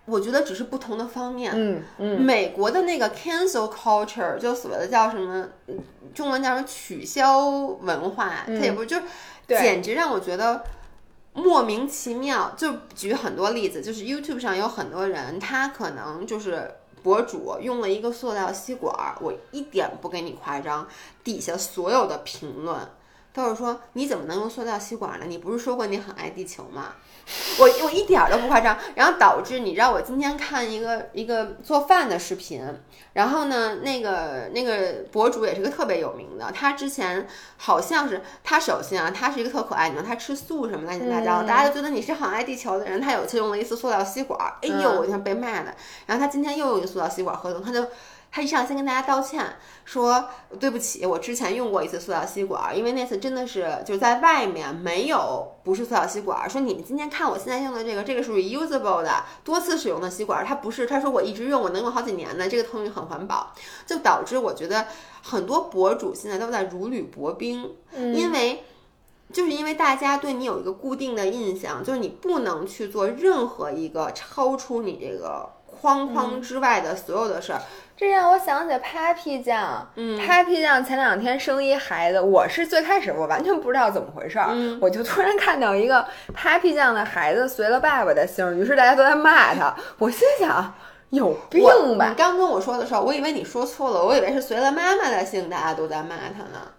[0.06, 1.52] 我觉得只是不同的方面。
[1.56, 5.78] 嗯嗯，美国的那个 cancel culture，就所谓的叫什么，嗯
[6.16, 8.98] 中文叫什么取消文化，它也不是，就
[9.48, 10.64] 简直让我觉得
[11.34, 12.52] 莫名其妙。
[12.58, 16.72] 就举很多例子，就是 YouTube 上有很多人，他可能就是
[17.04, 20.88] 博主用了一个塑料吸管儿，我一点不给你夸张，
[21.24, 22.78] 底下所有的评论。
[23.32, 25.26] 都是说你怎么能用塑料吸管呢？
[25.28, 26.96] 你不是说过你很爱地球吗？
[27.60, 32.64] 我我一点儿都不夸张，然后导致你知道我今天看一个一个做饭的视频，
[33.14, 43.00] 然后呢，那个那个博主也是个特别有名的，他之前好像是他首先啊，他是一个特可爱，你知道他吃素什么乱七八糟，嗯大家就觉得你是很爱地球的人。
[43.00, 45.74] 他有一次用了一次塑料吸管，哎呦，嗯我就被骂的。
[46.06, 47.86] 然后他今天又用一塑料吸管喝东，他就。
[48.32, 49.44] 他一上来先跟大家道歉，
[49.86, 56.50] 说对不起，我之前用过一次塑料吸管，因为那次真的是就是在外面没有不是塑料吸管。
[56.50, 60.86] 说你们今天看我现在用的这个，这个是 reusable 的多次使用的吸管，它不是。
[60.86, 63.54] 他说我一直用，我能用好几年的，这个东西很环保，
[63.86, 64.86] 就导致我觉得
[65.24, 68.64] 很多博主现在都在如履薄冰，因为。
[69.32, 77.62] 就是因为大家对你有一个固定的印象，就是你不能去做任何一个超出你这个框框之外的所有的事儿。
[78.00, 90.74] 这让我想起 Papi 酱，嗯，Papi 酱前两天生一孩子，我是最开始我完全不知道怎么回事儿，嗯我就突然看到一个 Papi 酱的孩子随了爸爸的姓，于是大家都在骂他，我心想
[91.10, 91.62] 有病
[91.98, 92.16] 吧你？
[92.16, 96.72] 刚跟我说的时候，我以为你说错了，我以为是随了妈妈的姓，大家都在骂他呢。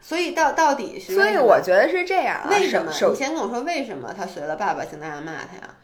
[0.00, 2.92] 所以到到底是所以我觉得是这样啊，为什么？
[2.92, 5.74] 你先跟我说为什么他随了爸爸姓，大家骂他呀？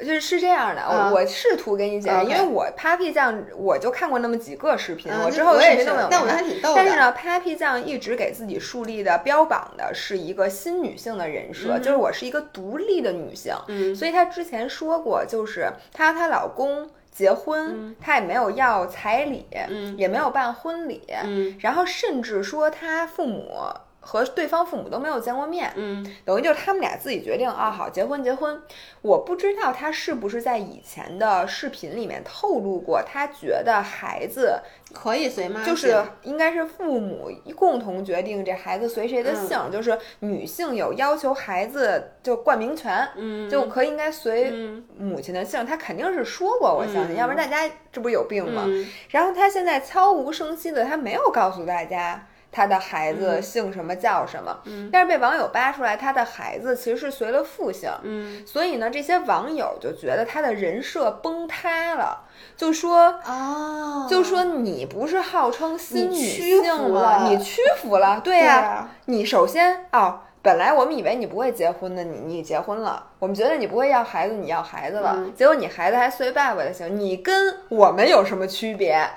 [0.00, 13.54] 就是是这样的，啊我我试图给你解释因为我 Papi 酱我就看过那么几个视频，嗯我之后视频都没有但我觉看得还挺逗的但是呢，Papi 酱一直给自己树立的标榜的是一个新女性的人设，就是我是一个独立的女性。
[13.68, 23.52] 嗯所以她之前说过，就是她和她老公结婚，她也没有要彩礼，嗯也没有办婚礼，嗯然后甚至说她父母。
[24.00, 28.60] 和对方父母都没有见过面，嗯等于就是他们俩自己决定啊，好结婚结婚。
[29.02, 34.60] 我不知道他是不是在以前的视频里面透露过，他觉得孩子
[34.92, 45.64] 可以随妈，就是应该是父母共同决定这孩子随谁的姓，嗯就是女性有要求孩子就冠名权，嗯就可以应该随嗯母亲的姓。
[45.64, 48.64] 他肯定是说过，我相信，嗯要不然大家这不是有病吗？
[48.66, 54.88] 嗯然后他现在悄无声息的，他没有告诉大家他的孩子姓什么叫什么，嗯。
[54.92, 58.44] 但是被网友扒出来，他的孩子其实是随了父姓，嗯。
[58.46, 62.24] 所以呢，这些网友就觉得他的人设崩塌了，
[62.56, 63.20] 就说。
[63.26, 75.32] 哦，就说你不是号称新女性了你屈服了，对呀、啊你首先哦，本来我们以为你不会结婚的，你你结婚了，我们觉得你不会要孩子，你要孩子了，嗯。
[75.34, 79.08] 结果你孩子还随爸爸的姓，你跟我们有什么区别？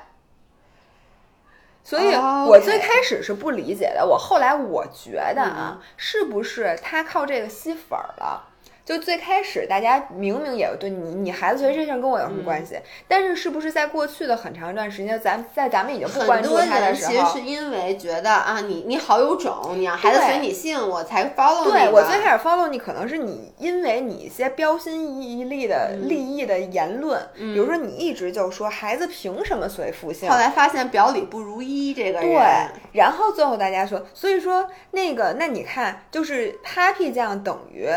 [1.83, 8.52] 所以哦我最开始是不理解的，我后来我觉得啊，是不是他靠这个吸粉儿了？
[8.85, 12.77] 就最开始大家明明也对你，你孩子随这事儿跟我有什么关系？
[13.07, 37.87] 但是是不是在过去的很长一段时间，咱在咱们已经不关注他的时候人其实是，因为觉得啊，你你好有种，你让孩子随你姓，我才 follow 对你对我最开始 follow 你，可能是你因为你一些标新立异的嗯立意的言论，比如说你一直就说孩子凭什么随父姓后，来发现表里不如一，这个人对，然后最后大家说，所以说那个，那你看，就是 Papi 酱等于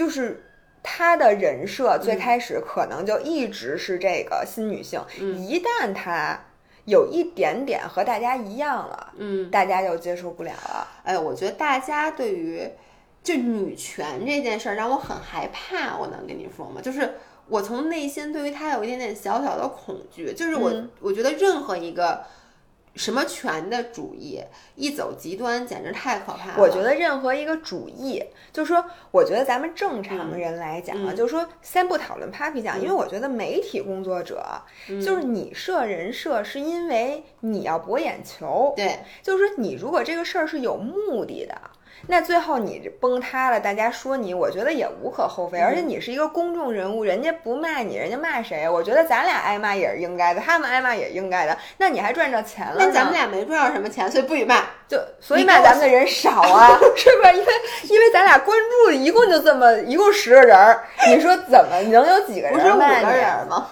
[0.00, 0.44] 就是。
[0.82, 6.40] 她的人设最开始可能就一直是这个新女性，一旦她
[6.86, 10.88] 有一点点和大家一样了，嗯，大家就接受不了了。
[11.04, 12.66] 哎，我觉得大家对于
[13.22, 16.80] 就女权这件事儿让我很害怕，我能跟你说吗？
[16.80, 22.24] 就是我从内心对于她有一点点小小的恐惧，就是我、嗯我觉得任何一个
[22.94, 24.40] 什么权的主义
[24.74, 26.56] 一走极端，简直太可怕了。
[26.58, 28.22] 我觉得任何一个主义，
[28.52, 31.16] 就是说，我觉得咱们正常人来讲啊，嗯。
[31.16, 34.44] 就是说，先不讨论 Papi 酱，因为我觉得媒体工作者，
[34.88, 35.00] 嗯。
[35.00, 41.60] 就是你设人设是因为你要博眼球，对，就是说你如果这个事儿是有目的的，
[42.06, 45.60] 那最后你崩塌了，大家说你，我觉得也无可厚非。
[45.60, 48.68] 而且你是一个公众人物，人家不骂你，人家骂谁？
[48.68, 51.56] 我觉得咱俩挨骂也是应该的，他们挨骂也应该的。
[51.76, 52.76] 那你还赚着钱了？
[52.78, 54.62] 那咱们俩没赚着什么钱，所以不许骂。
[54.88, 57.30] 就所以骂咱们的人少啊， 是吧？
[57.30, 57.52] 因为
[57.84, 63.04] 因为咱俩关注的一共就这么一共十个人儿，你说怎么能有几个人骂你？
[63.04, 63.68] 人吗？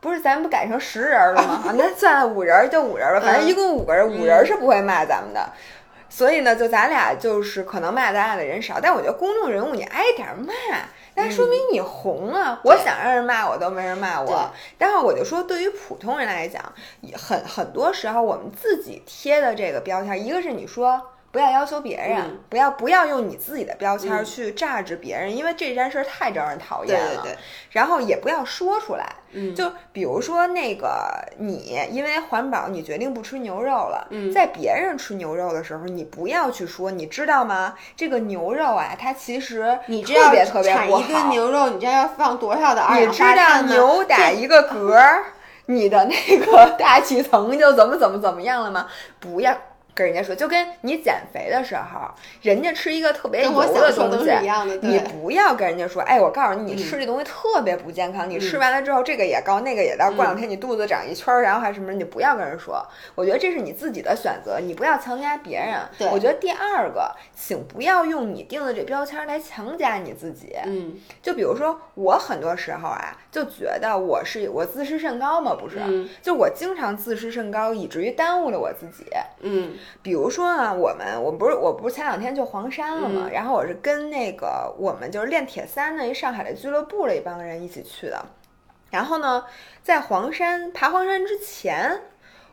[0.00, 1.62] 不是，咱们不改成十人了吗？
[1.66, 5.40] 啊，那算五人就五人吧，反正一共五个人，五人是不会骂咱们的。
[6.14, 10.52] 所以呢，就咱俩就是可能骂咱俩的人少，但我觉得公众人物你挨点骂，
[11.14, 12.60] 那说明你红啊！
[12.64, 14.50] 我想让人骂我都没人骂我。
[14.76, 16.62] 但是我就说，对于普通人来讲，
[17.16, 21.08] 很很多时候我们自己贴的这个标签，一个是你说。
[21.32, 27.06] 不要要求别人，不要不要用你自己的标签去榨制别人，因为这件事儿太招人讨厌了。
[27.06, 27.38] 对对对。
[27.70, 29.10] 然后也不要说出来。
[29.32, 29.54] 嗯。
[29.54, 30.88] 就比如说那个
[31.38, 34.06] 你，因为环保，你决定不吃牛肉了。
[34.10, 34.32] 嗯。
[34.32, 37.74] 在别人吃牛肉的时候，你不要去说，你知道吗？
[37.96, 41.00] 这个牛肉啊，它其实你特别特别不好。
[41.00, 43.72] 产一吨牛肉，你知道要放多少的二氧化碳吗？
[43.72, 45.22] 牛打一个嗝，
[45.66, 48.86] 你的那个大气层就怎么怎么怎么样了吗？
[49.18, 49.56] 不要。
[49.94, 54.30] 跟人家说，就跟你减肥的时候，人家吃一个特别油的东西，
[54.80, 62.82] 你不要跟人家说，哎，我告诉你，你吃这东西特别不健康，你吃完了之后，这个也高，那个也高，过两天你肚子长一圈儿，然后还什么，你不要跟人说。
[63.14, 66.10] 我觉得这是你自己的选择，你不要强加别人。
[66.10, 70.54] 我觉得第二个，请不要用你定的这标签来强加你自己。
[70.64, 75.78] 嗯，就比如说我很多时候啊，就觉得我是我自视甚高嘛，不是？
[76.22, 79.04] 就我经常自视甚高，以至于耽误了我自己。
[79.40, 79.72] 嗯。
[80.02, 83.28] 比如说啊，我们我不是我不是前两天去黄山了嘛？
[83.32, 88.24] 然后我是跟那个我们就是练铁三的一上海的俱乐部的一帮人一起去的。
[88.90, 89.44] 然后呢，
[89.82, 92.02] 在黄山爬黄山之前，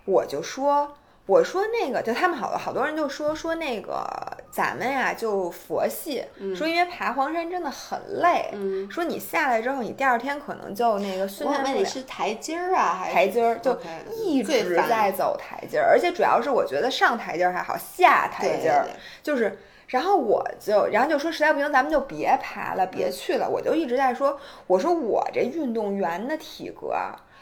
[0.05, 0.95] 我就说。
[1.29, 4.03] 我说那个，就他们好好多人就说说那个
[4.49, 8.51] 咱们呀就佛系，说因为爬黄山真的很累，
[8.89, 11.85] 说你下来之后，你第二天可能就那个训练不了。
[11.85, 13.59] 是台阶儿啊，还是台阶儿？
[13.59, 13.79] 就
[14.17, 18.87] 一直在走台阶儿，而且主要是我觉得上台阶儿还好，下台阶儿
[19.21, 19.55] 就是。
[19.89, 23.49] 然后我就，然后就说实在不行，咱们就别爬了，别去了。
[23.49, 26.95] 我就一直在说，我说我这运动员的体格。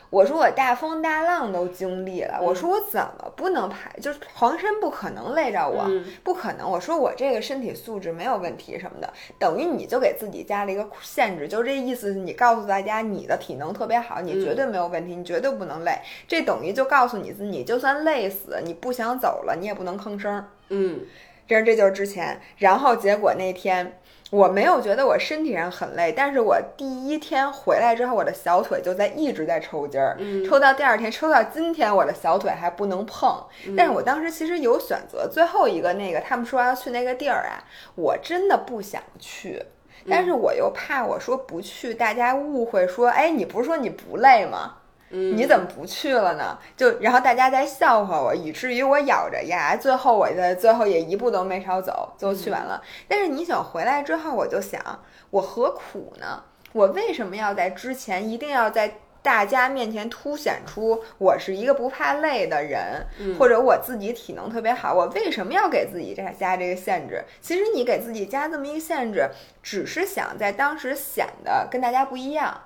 [0.09, 3.91] 我说我大风大浪都经历了，我说我怎么不能排？
[4.01, 5.85] 就是黄山不可能累着我，
[6.23, 6.69] 不可能。
[6.69, 12.13] 我说我这个身体素质没有问题什么的，等于你就给自己加了一个限制，就这意思。
[12.13, 15.99] 你告诉大家你的体能特别好，你绝对没有问题，你绝对不能累。
[16.27, 20.45] 这等于就告诉你自己，就算累死，你不想走了，你也不能吭声。
[20.69, 21.01] 嗯，
[21.47, 23.99] 这这就是之前，然后结果那天。
[24.29, 33.41] 我没有觉得我身体上很累，但是我第一天回来之后，我的小腿就在一直在抽筋儿，抽到第二天，抽到今天，我的小腿还不能碰。
[33.77, 37.63] 但是我当时其实有选择，最后一个那个他们说要去那个地儿啊，
[37.95, 39.63] 我真的不想去，
[40.09, 44.75] 但是我又怕我说不去，大家误会说，哎，你不是说你不累吗？
[45.09, 46.59] 你怎么不去了呢？
[46.75, 52.81] 就然后大家在笑话我，以至于我咬着牙，最后我在最后也一步都没少走，最后去完了。
[53.07, 54.81] 但是你想回来之后，我就想，
[55.29, 56.43] 我何苦呢？
[56.73, 63.07] 我为什么要在之前一定要在大家面前凸显出我是一个不怕累的人，
[63.39, 64.93] 或者我自己体能特别好？
[64.93, 67.23] 我为什么要给自己这加这个限制？
[67.39, 69.29] 其实你给自己加这么一个限制，
[69.63, 72.61] 只是想在当时显得跟大家不一样，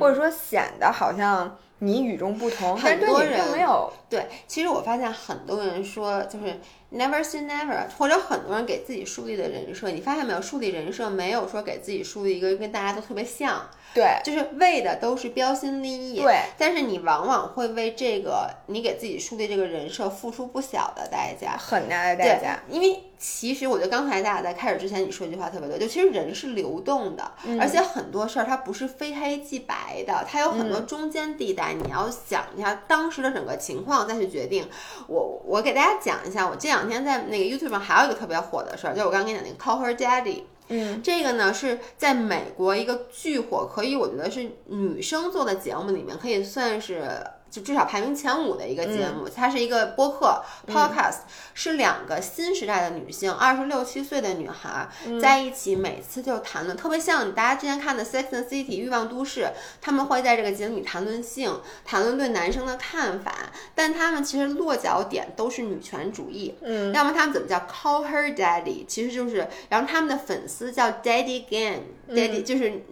[0.00, 1.58] 或者说显得好像。
[1.84, 4.26] 你与众不同，很多人没有对。
[4.46, 6.60] 其实我发现很多人说就是
[6.94, 10.42] never say never，或者很多人给自己树立的人设，你发现没有？
[10.42, 13.64] 树立人设没有说给自己树立一个跟大家都特别像。
[13.94, 16.20] 对，就是为的都是标新立异。
[16.20, 22.58] 对，但是你往往会为这个你给自己树立这个人设付出不小的代价，很大的代价。
[22.70, 31.74] 因为其实我觉得刚才大家在开始之前你说一句话特别对，就其实人是流动的，而且很多事儿它不是非黑即白的，它有很多中间地带。
[31.74, 34.66] 你要想一下当时的整个情况再去决定。
[35.06, 40.42] 我我给大家讲一下，我这两天在那个 YouTube 上还有一个特别火的事儿，就是我刚刚跟你讲那个 Call Her Daddy。
[40.68, 47.04] 嗯，这个呢是在美国一个巨火，可以我觉得是女生做的节目里面可以算是。
[47.52, 51.18] 就至少排名前五的一个节目，它是一个播客 podcast，
[51.52, 54.88] 是两个新时代的女性，二十六七岁的女孩
[55.20, 59.50] 在一起，每次就谈论特别像大家之前看的《Sex and City》欲望都市，
[59.82, 63.34] 他们会在这个节目里谈论性，谈论对男生的看法，
[63.74, 66.54] 但他们其实落脚点都是女权主义。
[66.62, 72.82] 嗯，要么他们怎么叫 call her daddy，其实就是，然后他们的粉丝叫 daddy gang，daddy 就是。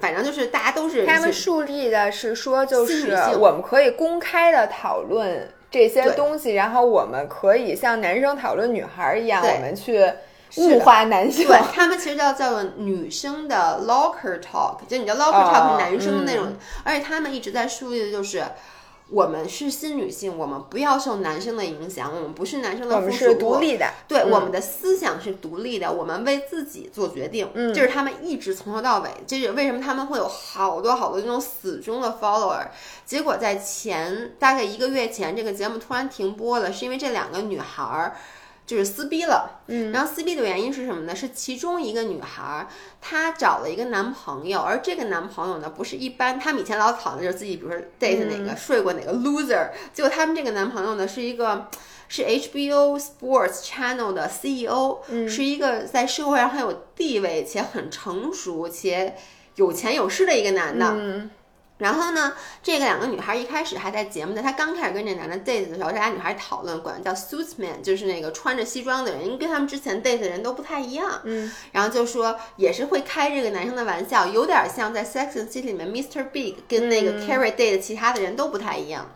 [0.00, 10.10] 反正就是大家都是他们树立的是说，就是我们可以公开的讨论这些东西，然后我们可以像男生讨论女孩一样，我们去
[10.56, 11.46] 物化男性。
[11.46, 16.52] 对他们其实叫叫做女生的 locker talk，就你知道 locker talk 是男生的那种，
[16.84, 18.42] 而且他们一直在树立的就是。
[19.12, 23.28] 我们是新女性，我们不要受男生的影响，我们不是男生的附属物。
[23.28, 27.50] 我们是独立的，对，嗯我们的思想是独立的，我们为自己做决定。
[27.52, 32.68] 嗯，这是他们一直从头到尾，这是为什么他们会有好多好多这种死忠的 follower。
[33.04, 38.16] 结果在前大概一个月前，这个节目突然停播了，是因为这两个女孩儿。
[38.72, 41.14] 就是撕逼了，嗯，然后撕逼的原因是什么呢？
[41.14, 42.68] 是其中一个女孩儿，
[43.00, 51.68] 她找了一个男朋友，而这个男朋友呢，不是一般，他们以前老讨论就是自己，比如说 date 哪个、睡过哪个 loser，结果他们这个男朋友呢，是一个
[52.08, 59.14] 是 HBO Sports Channel 的 CEO，、是一个在社会上很有地位且很成熟且
[59.56, 61.30] 有钱有势的一个男的，嗯
[61.82, 71.20] 然后呢，这个两个女孩一开始还在节目的，她刚开始跟这男的 date 的时候，这俩女孩讨论管叫 suitsman，就是那个穿着西装的人，因为跟他们之前 date 的人都不太一样。
[71.24, 76.30] 嗯，然后就说也是会开这个男生的玩笑，有点像在 Sex and City 里面 Mr.
[76.30, 79.10] Big 跟那个 Carrie date 其他的人都不太一样。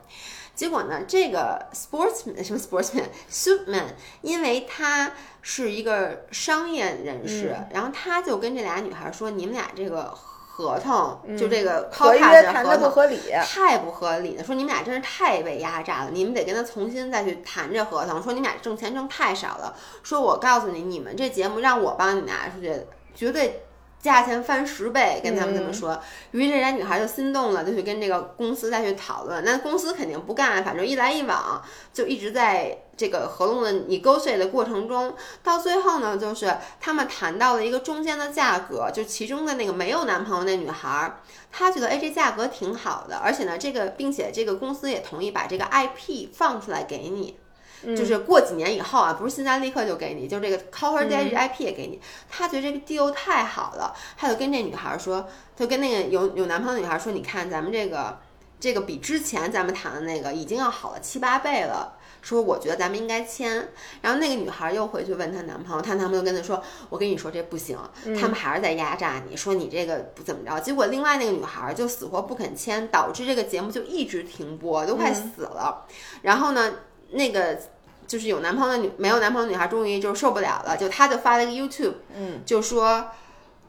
[0.56, 3.84] 结果呢，这个 sportsman 什么 sportsman suitman，
[4.22, 5.12] 因为他
[5.42, 10.12] 是一个商业人士，然后他就跟这俩女孩说：“你们俩这个
[10.56, 13.20] 合同，就这个合 contract 约谈的不合理。
[13.44, 18.22] 太不合理了，说你们俩真是太被压榨了，你们得跟他重新再去谈这合同。
[18.22, 22.74] 说你们俩挣钱挣太少了，说我告诉你，你们这节目让我帮你们俩出去，
[23.14, 23.65] 绝对
[24.06, 26.00] 价钱翻十倍，跟他们这么说。
[26.30, 29.44] 于是这俩女孩就心动了，就去跟这个公司再去讨论。
[29.44, 41.20] 那公司肯定不干，反正一来一往，就一直在这个合同的 negotiate 的过程中，到最后呢，就是他们谈到了一个中间的价格，就其中的那个没有男朋友那女孩儿。
[41.52, 47.38] 她觉得哎，这价格挺好的，而且呢，这个并且这个公司也同意把这个 IP 放出来给你，
[47.84, 52.00] 就是过几年以后啊，不是现在立刻就给你，就这个 Call Her Daddy 这 IP 也给你。
[52.28, 58.18] 他觉得这个 deal 太好了，他就跟这女孩儿说，就跟那个有有男朋友的女孩儿说，你看咱们这个
[58.58, 61.94] 这个比之前咱们谈的那个已经要好了七八倍了。
[62.22, 63.68] 说我觉得咱们应该签，
[64.02, 66.60] 然后那个女孩又回去问她男朋友，她男朋友跟她说
[66.90, 67.78] ：“我跟你说这不行，
[68.20, 75.86] 他们还是在压榨你，说你这个不怎么着。”结果另外那个女孩就死活不肯签，导致这个节目就一直停播，都快死了。
[76.22, 76.72] 然后呢，
[77.16, 77.58] 那个
[78.06, 83.08] 就是有男朋友的女没有男朋友的女孩终于就受不了了，就她就发了一个 YouTube，嗯，就说。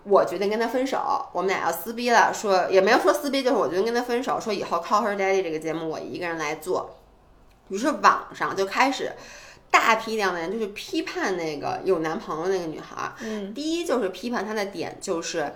[0.09, 2.33] 我决定跟他分手，我们俩要撕逼了。
[2.33, 4.39] 说也没有说撕逼，就是我决定跟他分手。
[4.39, 6.95] 说以后 Call Her Daddy 这个节目我一个人来做。
[7.67, 9.11] 于是网上就开始
[9.69, 13.13] 大批量的人就是批判那个有男朋友那个女孩儿。
[13.19, 15.53] 嗯，第一就是批判她的点就是。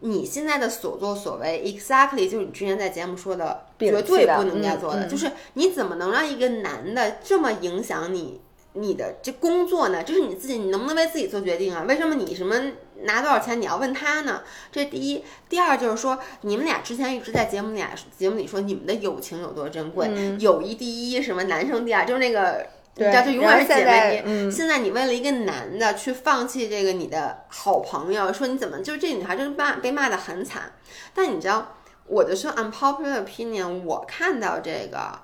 [0.00, 8.40] 你现在的所作所为，exactly 就是你之前在节目说的，绝对不能该做的，就是你怎么能让一个男的这么影响你
[8.74, 10.02] 你的这工作呢？
[10.02, 11.84] 这是你自己，你能不能为自己做决定啊？
[11.88, 12.54] 为什么你什么
[13.02, 14.42] 拿多少钱你要问他呢？
[14.70, 15.24] 这第一。
[15.48, 17.82] 第二就是说，你们俩之前一直在节目里
[18.16, 22.66] 节目里说你们的友情有多珍贵，友谊第一，什么男生第二，就是那个。
[23.00, 24.22] 你知道，就永远是姐妹。
[24.26, 30.72] 嗯，现在你为了一个男的去放弃这个你的好朋友，说你怎么就是这女孩就是骂被骂的很惨。
[31.14, 31.76] 但你知道，
[32.08, 35.18] 我就说 unpopular opinion，我看到这个，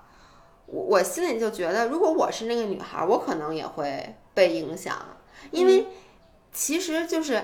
[0.67, 4.97] 我我心里就觉得，如果我是那个女孩，我可能也会被影响，
[5.51, 5.87] 因为
[6.53, 7.43] 其实就是。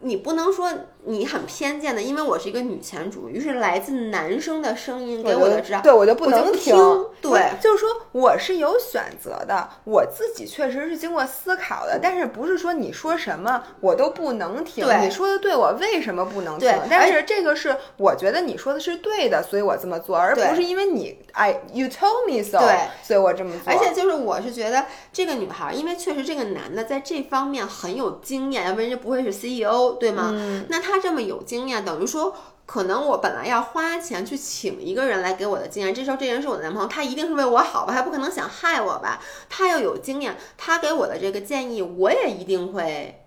[0.00, 0.70] 你不能说
[1.04, 6.74] 你很偏见的，因为我是一个女权主义，于是来自男生的声音给我的指导，对我就不我能听。
[7.22, 14.84] 对，就是说我是有选择的，我自己确实是经过思考的，但是不是说你说什么我都不能听？
[14.84, 16.72] 对你说的对，我为什么不能听？
[16.88, 23.72] 但是这个是我觉得你说的是对的，所以我这么做，而不是因为你哎 you told me so，对，所以我这么做。
[23.72, 30.30] 而且就是我是觉得这个女孩，因为确实这个男的在这方面很有经验，要不然人家不会是 CEO，对吗？
[30.32, 32.34] 嗯，那他这么有经验，等于说。
[32.66, 39.20] 可能我本来要花钱去请一个人来给我的经验，这时候这人是我的男朋友，他一定是为我好吧，他不可能想害我吧？
[39.48, 43.24] 他要有经验，他给我的这个建议，我也一定会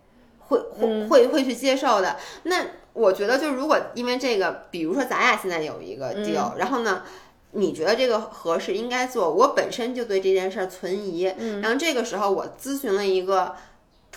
[0.47, 2.16] 会会会会去接受的。
[2.43, 7.03] 那我觉得，就如果因为这个，比如说咱俩现在有一个 deal，、然后呢？
[7.55, 9.32] 你觉得这个合适应该做？
[9.32, 13.53] 我本身就对这件事儿存疑，然后这个时候我咨询了一个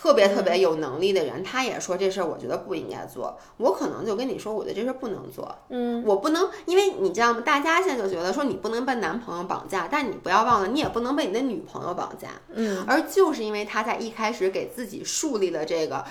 [0.07, 7.43] 特别特别有能力的人，他也说这事儿我觉得不应该做，我可能就跟你说，我觉得这事儿不能做，嗯，我不能，因为你知道吗？
[7.45, 16.05] 大家现在就觉得说你不能被男朋友绑架，但你不要忘了，你也不能被你的女朋友绑架，嗯，而就是因为他在一开始给自己树立了这个。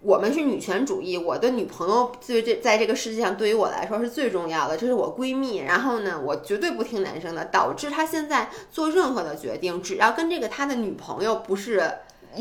[0.00, 5.58] 我们是女权主义，我的女朋友对这在这个世界上对于我来说是最重要的，这是我闺蜜。
[5.58, 11.90] 然后呢，我绝对不听男生的，导致他现在做任何的决定，只要跟这个他的女朋友不是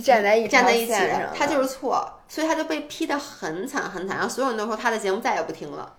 [0.02, 0.94] 站在一站在一起
[1.34, 5.94] 他就是错，所以他就被批得很惨很惨，然后所有人都说他的节目再也不听了。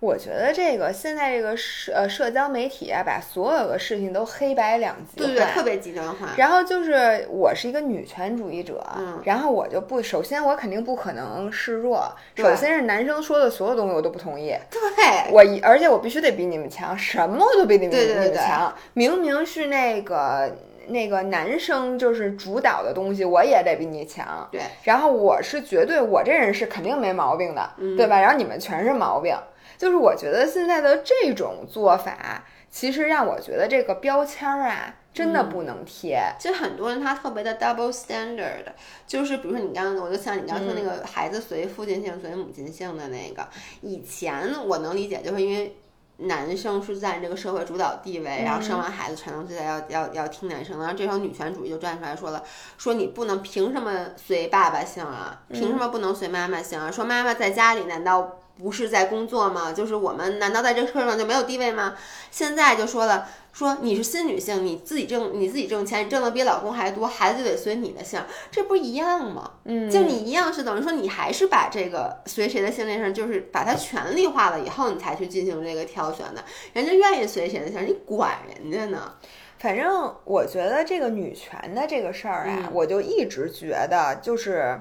[0.00, 6.28] 我觉得这个现在这个社呃社交媒体啊，把所有的事情都黑白两极化，对对，特别极端化。
[6.36, 20.54] 然后就是我是一个女权主义者，嗯然后我就不，首先我肯定不可能示弱，首先是男生说的所有东西我都不同意，对，我一而且我必须得比你们强，什么我都比你们对对对你们强，明明是那个。
[20.88, 24.48] 那个男生就是主导的东西，我也得比你强。
[24.50, 28.20] 对，然后我是绝对，我这人是肯定没毛病的，嗯对吧？
[28.20, 29.36] 然后你们全是毛病，
[29.78, 36.20] 就是我觉得现在的这种做法，其实让我觉得这个标签儿啊，真的不能贴。
[36.38, 38.64] 其实很多人他特别的 double standard，
[39.06, 43.46] 就是比如说你刚刚，我就像你刚刚说那嗯个孩子随父亲姓随母亲姓的那个，
[43.82, 45.76] 以前我能理解，就是因为。
[46.18, 52.42] 男生是占这个社会主导地位，然后生完孩子传宗接代要要要听男生的，然后这时候女权主义就站出来说了，
[52.78, 55.42] 说你不能凭什么随爸爸姓啊？
[55.50, 56.90] 凭什么不能随妈妈姓啊？
[56.90, 59.72] 说妈妈在家里难道不是在工作吗？
[59.72, 61.94] 就是我们难道在这个社会上就没有地位吗？
[62.30, 69.54] 现在就说了，说你是新女性，你自己挣你自己挣钱，你挣的比老公还多，孩子就得随你的姓，这不一样吗？
[69.64, 76.44] 嗯，就你一样是等于说你还是把这个随谁的姓这事儿，就是把它权利化了以后，你才去进行这个挑选的。
[76.74, 79.14] 人家愿意随谁的姓，你管人家呢？
[79.58, 84.78] 反正我觉得这个女权的这个事儿啊，我就一直觉得就是。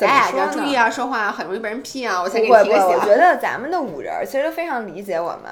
[0.00, 2.22] 咱俩要注意啊，说话很容易被人批啊！
[2.22, 2.88] 我先给你提个醒。
[2.88, 5.50] 我觉得咱们的五人儿其实都非常理解我们。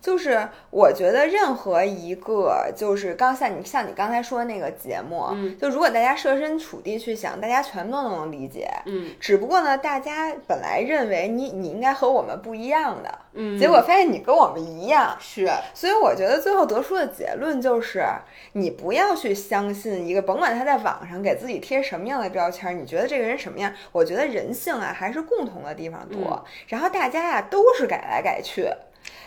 [0.00, 8.70] 就是我觉得任何一个，就是刚像你像你刚才说的那个节目，嗯就如果大家设身处地去想，大家全都能理解。
[8.86, 15.16] 嗯只不过呢，大家本来认为你你应该和我们不一样的，嗯，结果发现你跟我们一样。
[15.20, 18.04] 是所以我觉得最后得出的结论就是，
[18.52, 23.72] 你不要去相信一个，甭管他在网上给自己贴什么样的标签儿，你觉得这个人什么样？
[23.92, 26.18] 我觉得人性啊还是共同的地方多。
[26.20, 28.68] 嗯然后大家呀、都是改来改去。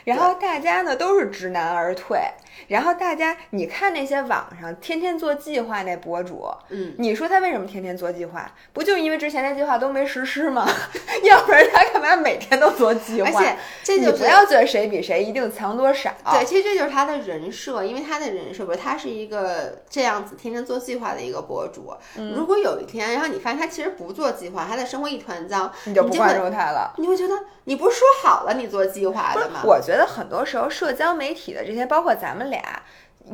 [0.05, 2.19] 然后大家呢都是知难而退，
[2.67, 8.51] 然后大家你看那些网上天天做计划那博主，嗯，你说他为什么天天做计划？
[8.73, 10.67] 不就因为之前那计划都没实施吗？
[11.23, 13.29] 要不然他干嘛每天都做计划？
[13.29, 16.11] 而且这就是不要觉得谁比谁一定强多少。
[16.31, 21.93] 对，其实这就是他的人设，因为他的人设不是他是一个这样子天天做计划的一个博主。
[22.17, 26.93] 嗯如果有一天，然后你发现他其实不做计划，他的生活一团糟，你就不关注他了。
[26.97, 27.35] 你会觉得
[27.65, 32.61] 你不是说好了你做计划的吗？，我觉得很多时候社交媒体的这些，包括咱们俩，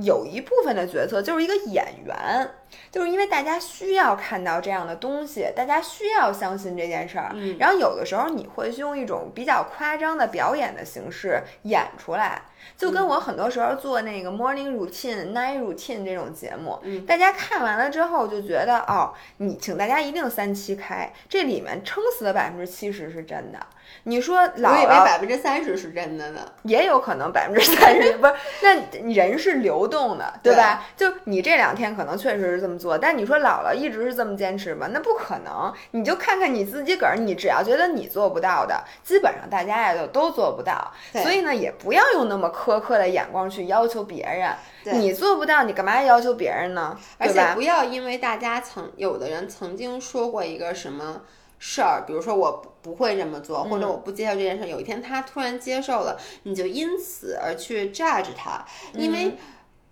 [0.01, 2.49] 有一部分的角色就是一个演员，
[2.91, 7.32] 就是因为大家需要看到这样的东西，大家需要相信这件事儿。
[7.34, 12.41] 嗯然后有的时候你会用一种比较夸张的表演的形式演出来。
[12.76, 23.59] 就跟我很多时候做那个 morning routine、night routine 这种节目，嗯大家看完了之后就觉得，哦，你请大家一定三七开，这里面撑死的百分之七十是真的。
[24.03, 26.41] 你说我以为姥姥百分之三十是真的呢。
[26.63, 30.86] 也有可能百分之三十不是，那人是流动的，对吧？
[30.97, 34.89] 就你这两天可能确实是这么做，但你说姥姥一直是这么坚持吗？
[34.91, 35.74] 那不可能。
[35.91, 40.91] 你就看看你自己个儿，你只要觉得你做不到的，基本上大家呀就都做不到。
[41.13, 44.51] 所以呢，也不要用那么苛刻的眼光去要求别人。
[44.84, 46.97] 对你做不到，你干嘛要求别人呢？
[47.18, 51.22] 而且不要因为大家曾有的人曾经说过一个什么
[51.60, 59.26] 事儿，比如说我不不会这么做，或嗯者我不接受这件事儿，有一天他突然接受了，你就因此而去 judge 他，因为。
[59.26, 59.38] 嗯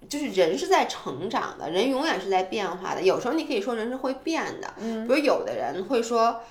[0.07, 3.01] 就是人是在成长的，人永远是在变化的。
[3.01, 6.41] 有时候你可以说人是会变的，嗯比如有的人会说，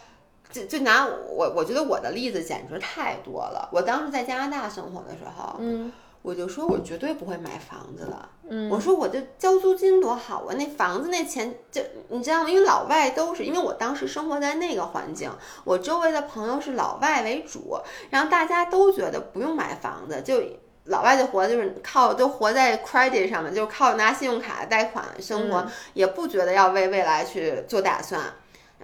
[0.50, 3.68] 就就拿我，我觉得我的例子简直太多了。
[3.70, 5.92] 我当时在加拿大生活的时候，嗯
[6.24, 8.30] 我就说我绝对不会买房子了。
[8.48, 12.48] 嗯我说我就交租金多好啊，那房子那钱就你知道吗？
[12.48, 15.30] 因为老外都是，因为我当时生活在那个环境，
[15.64, 20.42] 我周围的朋友是老外为主，然后大家都觉得不用买房子，就
[20.84, 28.22] 老外就活就是靠都活在 credit 上面，就靠拿信用卡贷款生活，也不觉得要为未来去做打算。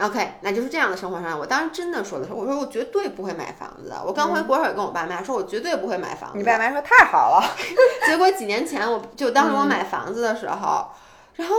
[0.00, 4.02] OK，那就是这样的生活上，我当时真的说的时候，我说我绝对不会买房子的。
[4.04, 6.38] 我刚回国时候也跟我爸妈说，我绝对不会买房子。
[6.38, 7.44] 你爸妈说太好了，
[8.06, 10.88] 结果几年前，我就当时我买房子的时候，
[11.34, 11.54] 然后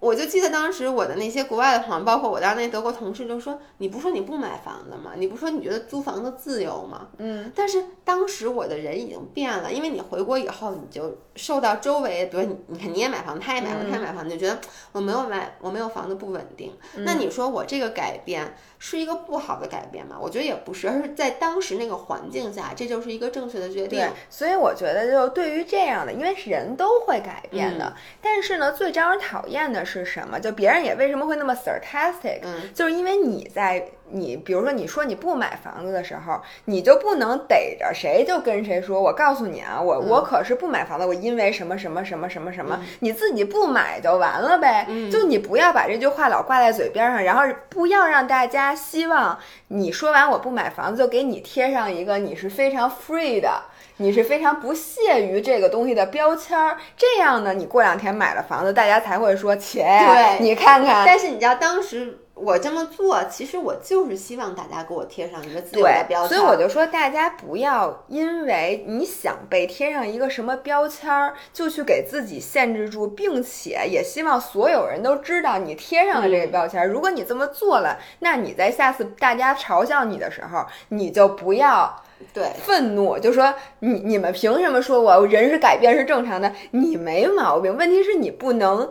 [0.00, 5.12] 我就记得当时我的那些国外的朋友，包括我当时那德国同事，就说：“你不说你不买房子吗？
[5.16, 14.58] 你不说你觉得租房子自由吗？”嗯，但是当时我的人已经变了，因为你回国以后，你就受到周围，比如你，你看你也买房，他也买房，他也买房，你就觉得
[14.92, 16.72] 我没有买，我没有房子不稳定。
[16.96, 20.16] 那你说我这个改变是一个不好的改变吗？
[20.18, 30.38] 我觉得也不是，而是在当时那个环境下，这就是一个正确的决定对。，所以我觉得就对于这样的，因为人都会改变的，但是呢，最招人讨厌的是什么？
[30.38, 32.40] 就别人也为什么会那么 sarcastic？
[32.42, 44.86] 嗯，就是因为你在你，比如说你说你不买房子的时候，你就不能逮着谁就跟谁说，我告诉你啊，我、我可是不买房子，我因为什么什么什么什么什么，你自己不买就完了呗。
[45.10, 49.38] 就你不要把这句话老挂在嘴边上，然后不要让大家希望
[49.68, 53.64] 你说完我不买房子就给你贴上一个你是非常 free 的。
[54.00, 76.88] 你是非常不屑于这个东西的标签儿，这样呢，你过两天买了房子，大家才会说，切，对你看看，但是你知道当时我这么做，其实我就是希望大家给我贴上一个自由的对，标签，所以我就说，大家不要因为你想被贴上一个什么标签儿，就去给自己限制住，并且也希望所有人都知道你贴上了这个标签儿。
[76.88, 82.02] 如果你这么做了，那你在下次大家嘲笑你的时候，你就不要。
[82.32, 86.52] 对愤怒，就说你你们凭什么说我人是改变是正常的？
[86.70, 88.88] 你没毛病，问题是你不能。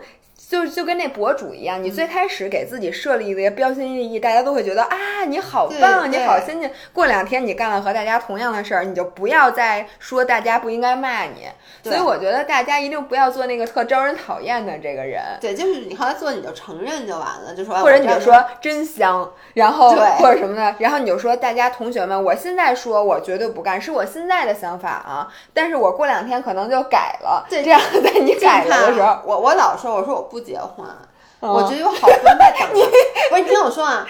[0.50, 4.96] 就就跟那博主一样，你最开始给自己设立一个标新立异，大家都会觉得啊，
[5.28, 6.68] 你好棒，你好先进。
[6.92, 11.46] 过两天你干了和大家同样的事儿，你就不要再说大家不应该骂你。
[11.84, 15.22] 所以我觉得大家一定不要做那个特招人讨厌的这个人。
[15.40, 30.86] 对，就是你后来做你就承认就完了，就说哎或者你就说真香，然后对或者什么的，然后你就说大家同学们，我现在说我绝对不干，是我现在的想法啊，但是我过两天可能就改了，对这样在你改了的时候，我我老说我说我不结婚，
[31.40, 32.68] 嗯我觉得有好多人在等。
[32.68, 32.86] 着。
[33.30, 34.06] 不是你听我说啊，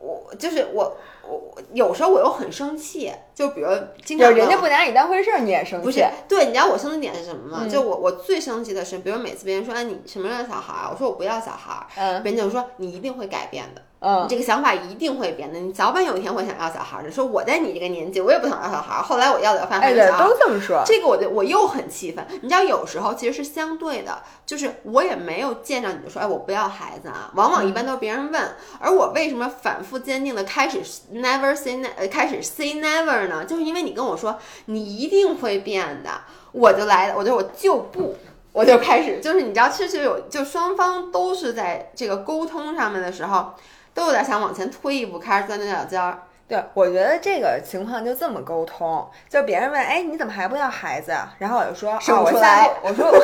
[0.00, 3.68] 我就是我我我有时候我又很生气，就比如
[4.04, 7.60] 经常人家不拿你当回事儿，你也生气，不是，对，你知道我生气点是什么吗？
[7.62, 13.80] 嗯就我我最生气的是，比如每次别人说哎你什么样的小孩儿，我说我不要小孩儿，嗯别人就说你一定会改变的。
[13.80, 17.10] 嗯你嗯，这个想法一定会变的，你早晚有一天会想要小孩儿的。
[17.10, 20.28] 说我在你这个年纪，我也不想要小孩儿，后来我要的翻哎对，翻小孩儿。
[20.28, 28.40] 都这么说，这个我就我又很气愤，你知道有时候其实是相对的，就是我也没有见着你就说，哎，我不要孩子啊，往往一般都是别人问，
[28.78, 30.80] 而我为什么反复坚定的开始
[31.12, 33.44] never say ne 呃开始 say never 呢？
[33.44, 36.10] 就是因为你跟我说你一定会变的，
[36.52, 38.16] 我就来了，我就我就不。
[38.50, 43.52] 我就开始，就是你知道，其实有，就双方都是在这个沟通上面的时候，
[43.94, 46.22] 都有点想往前推一步，开始钻牛角尖儿。
[46.48, 51.32] 对，我觉得这个情况就这么沟通，就别人问，哎，你怎么还不要孩子啊？
[51.38, 53.12] 然后我就说，生哦，我下不出来次我说我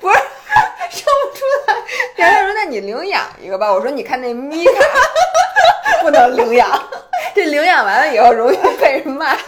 [0.00, 0.18] 不是
[0.90, 1.74] 生不出来，
[2.16, 4.72] 然后他说那你领养一个吧，我说你看那米卡
[6.00, 6.68] 不能领养，
[7.34, 9.44] 这领养完了以后容易被人骂，对。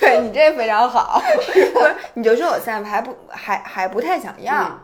[0.00, 1.42] 对你这非常好， 不
[1.80, 4.78] 是你就说我现在还不还还不太想要，嗯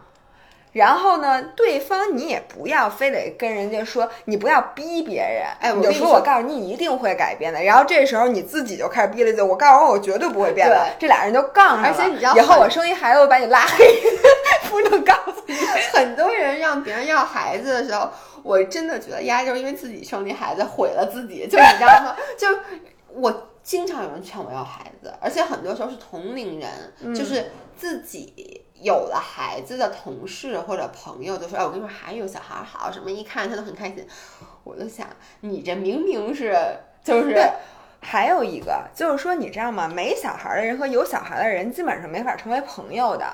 [0.73, 7.61] 然后呢，对方你也不要非得跟人家说，你不要逼别人，哎我跟你说我告诉你，你一定会改变的。
[7.61, 10.87] 然后这时候你自己就开始逼了，就我告诉我我绝对不会变的。
[10.97, 11.89] 这俩人就杠上了。
[11.89, 14.01] 而且你知道以后我生一孩子，我把你拉黑，
[14.71, 15.57] 不能告诉你。
[15.93, 18.09] 很多人让别人要孩子的时候，
[18.43, 22.17] 我真的觉得丫就是因为自己生那孩子毁了自己，就你知道吗？
[22.39, 22.47] 就
[23.13, 34.07] 我经常有人劝我要孩子，而且很多时候是同龄人，就是自己有了孩子的同事或者朋友就说：“哎，我跟你说，还有小孩儿好，什么一看他都很开心。”
[34.65, 35.07] 我就想，
[35.41, 36.57] 你这明明是
[37.03, 37.51] 就是对
[38.01, 39.87] 还有一个就是说，你知道吗？
[39.87, 43.27] 没小孩的人和有小孩的人基本上没法成为朋友的。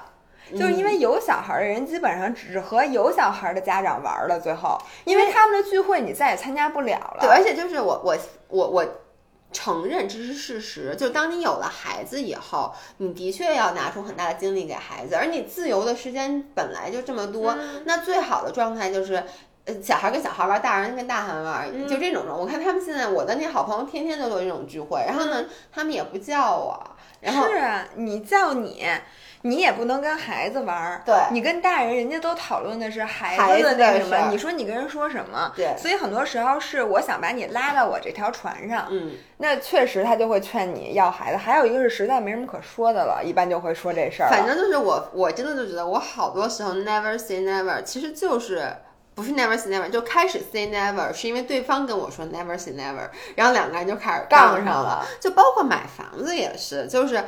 [0.52, 7.18] 就是因为有小孩的人基本上只和有小孩的家长玩了，最后，因为他们的聚会你再也参加不了了。
[7.20, 8.16] 对，而且就是我我
[8.48, 8.86] 我我
[9.52, 19.22] 承认这是事实，就当你有了孩子以后，你的确要拿出很大的精力给孩子，而你自由的时间本来就这么多，嗯那最好的状态就是。
[19.66, 22.38] 呃，小孩跟小孩玩，大人跟大人玩，嗯就这种状。
[22.38, 26.80] 我看他们现在，我的那好朋友天天都有这种聚会，然后呢，他们也不叫我，
[27.20, 28.86] 然后是啊，你叫你，
[29.46, 31.02] 你也不能跟孩子玩儿。
[31.04, 35.52] 对你跟大人，人家都讨论的是孩孩子子的那什么，你说你跟人说什么？
[35.54, 41.36] 对所以很多时候是我想把你拉到我这条船上，嗯，那确实他就会劝你要孩子。
[41.36, 44.28] 还有一个是实在没什么可说的了，一般就会说这事儿。
[44.28, 48.68] 反正就是我，我真的就觉得我好多时候 never say never，其实就是
[49.14, 55.06] 不是 never say never，就开始 say never，是因为对方跟我说 never say never，然后两个人就开始杠上上了。
[55.20, 57.22] 就包括买房子也是，就是。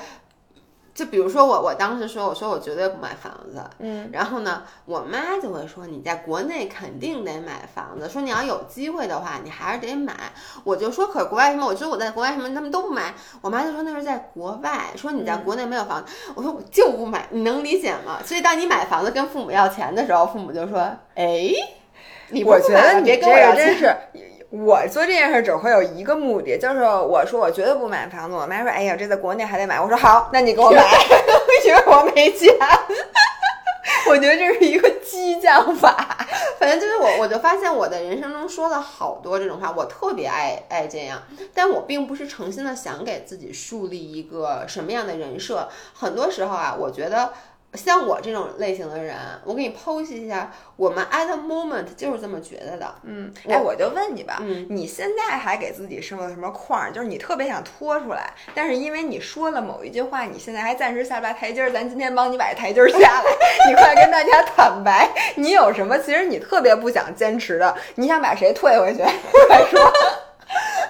[0.99, 10.13] 就比如说我，我当时说，我说我绝对不买房子，嗯，然后呢，我妈就会说你在国内肯定得买房子，说你要有机会的话，你还是得买。
[10.65, 11.65] 我就说，可是国外什么？
[11.65, 13.15] 我觉得我在国外什么，他们都不买。
[13.41, 16.13] 我妈就说那是在国外，说你在国内没有房子。
[16.35, 18.19] 我说我就不买，你能理解吗？
[18.25, 20.81] 所以当你买房子跟父母要钱的时候，父母就说，
[21.15, 21.49] 哎，
[22.31, 23.97] 你不我觉得你这别跟我真是，
[24.51, 28.35] 我做这件事只会有一个目的，就是我说我绝对不买房子。
[28.35, 30.83] 我妈说：“哎呀，这在国内还得买。”我说：“好，那你给我买，
[31.67, 32.49] 因为我没钱。”
[34.09, 36.27] 我觉得这是一个激将法。
[36.59, 41.23] 反正就是我，我就发现我的人生中说了好多这种话，我特别爱爱这样，
[41.53, 45.69] 但我并不是诚心的想给自己树立一个什么样的人设。
[45.93, 47.33] 很多时候啊，我觉得。
[47.79, 52.95] 像我这种类型的人，我给你剖析一下，我们 at the moment 就是这么觉得的。
[53.05, 56.93] 嗯，哎，我就问你吧，嗯，你现在还给自己设了什么框？
[56.93, 61.71] 就是你特别想拖出来，但是因为你说了某一句话，你现在还暂时下不来台阶儿。
[61.71, 63.25] 咱今天帮你把台阶儿下来，
[63.69, 65.97] 你快跟大家坦白，你有什么？
[65.99, 69.03] 其实你特别不想坚持的，你想把谁退回去？
[69.49, 69.81] 快说。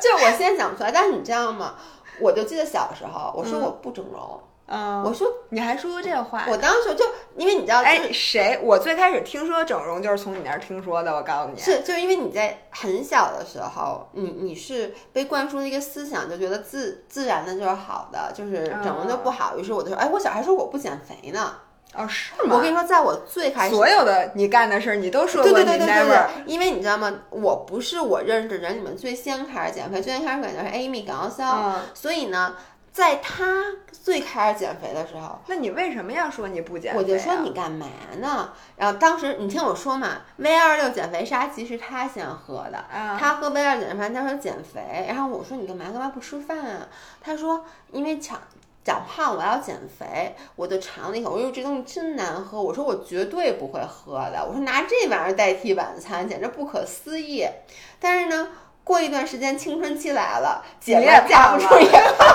[0.01, 1.75] 就我现在想不出来，但是你知道吗？
[2.21, 4.21] 我就记得小时候，我说我不整容。
[4.23, 7.05] 嗯，我说你还说过这话，我当时就
[7.37, 8.61] 因为你知道，哎，谁？
[8.63, 11.15] 我最开始听说整容就是从你那儿听说的。
[11.15, 19.57] 我告诉你，是就是因为你在很小的时候，你你是被灌输一个思想，就觉得自自然的就是好的，就是整容就不好。
[19.57, 21.55] 于是我就说，哎，我小孩说我不减肥呢。
[21.95, 22.57] 哦，是吗？
[22.57, 25.51] 我跟你说，在我最开始，所有的你干的事儿，你都说过。
[25.51, 26.19] 对对对对对。
[26.45, 27.11] 因为你知道吗？
[27.31, 32.55] 我不是我认识的人里面最先开始减肥，最先开始减肥是 Amy 高潇，所以呢。
[32.93, 33.45] 在他
[33.93, 36.99] 最开始减肥的时候，那你为什么要说你不减肥？
[36.99, 37.87] 我就说你干嘛
[38.21, 38.53] 呢？
[38.77, 42.85] 然后当时你听我说嘛，V 二六减肥沙棘是他先喝的，
[43.19, 45.07] 他喝 V 二减肥，他说减肥。
[45.07, 46.89] 然后我说你干嘛干嘛不吃饭啊？
[47.21, 48.41] 他说因为长
[48.83, 50.35] 长胖，我要减肥。
[50.57, 52.61] 我就尝了一口，我说这东西真难喝。
[52.61, 54.45] 我说我绝对不会喝的。
[54.45, 57.47] 我说拿这玩意儿代替晚餐，简直不可思议。
[58.01, 58.49] 但是呢。
[58.85, 62.27] 过一段时间，青春期来了，姐也架不住也胖。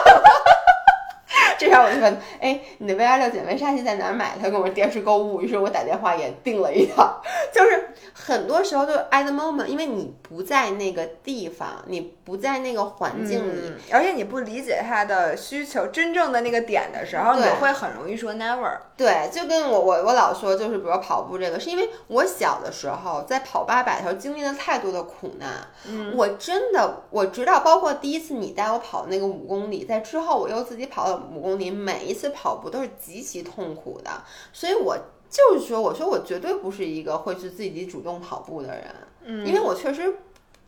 [1.63, 4.41] 这时候我就问，哎，你的 V R 六减肥沙剂在哪儿买的？
[4.41, 5.41] 他跟我说电视购物。
[5.41, 7.21] 于是我打电话也订了一套。
[7.53, 18.77] 就是很多时候就 at the moment，因为你不在那个地方，你不在那个环境里，而且你不理解他的需求，真正的那个点的时候，你会很容易说 never。
[18.97, 25.49] 对，就跟我我我老说，就是比如跑步这个，是因为我小的时候在跑八百的时候经历了太多的苦难。
[25.87, 34.09] 嗯，我真的我知道，包括第一次你带我跑那个五公里，在之后我又自己跑了五公里，每一次跑步都是极其痛苦的。
[34.51, 34.97] 所以我
[35.29, 38.95] 就是说，我说我绝对不是一个会去自己主动跑步的人。
[39.23, 40.15] 嗯，因为我确实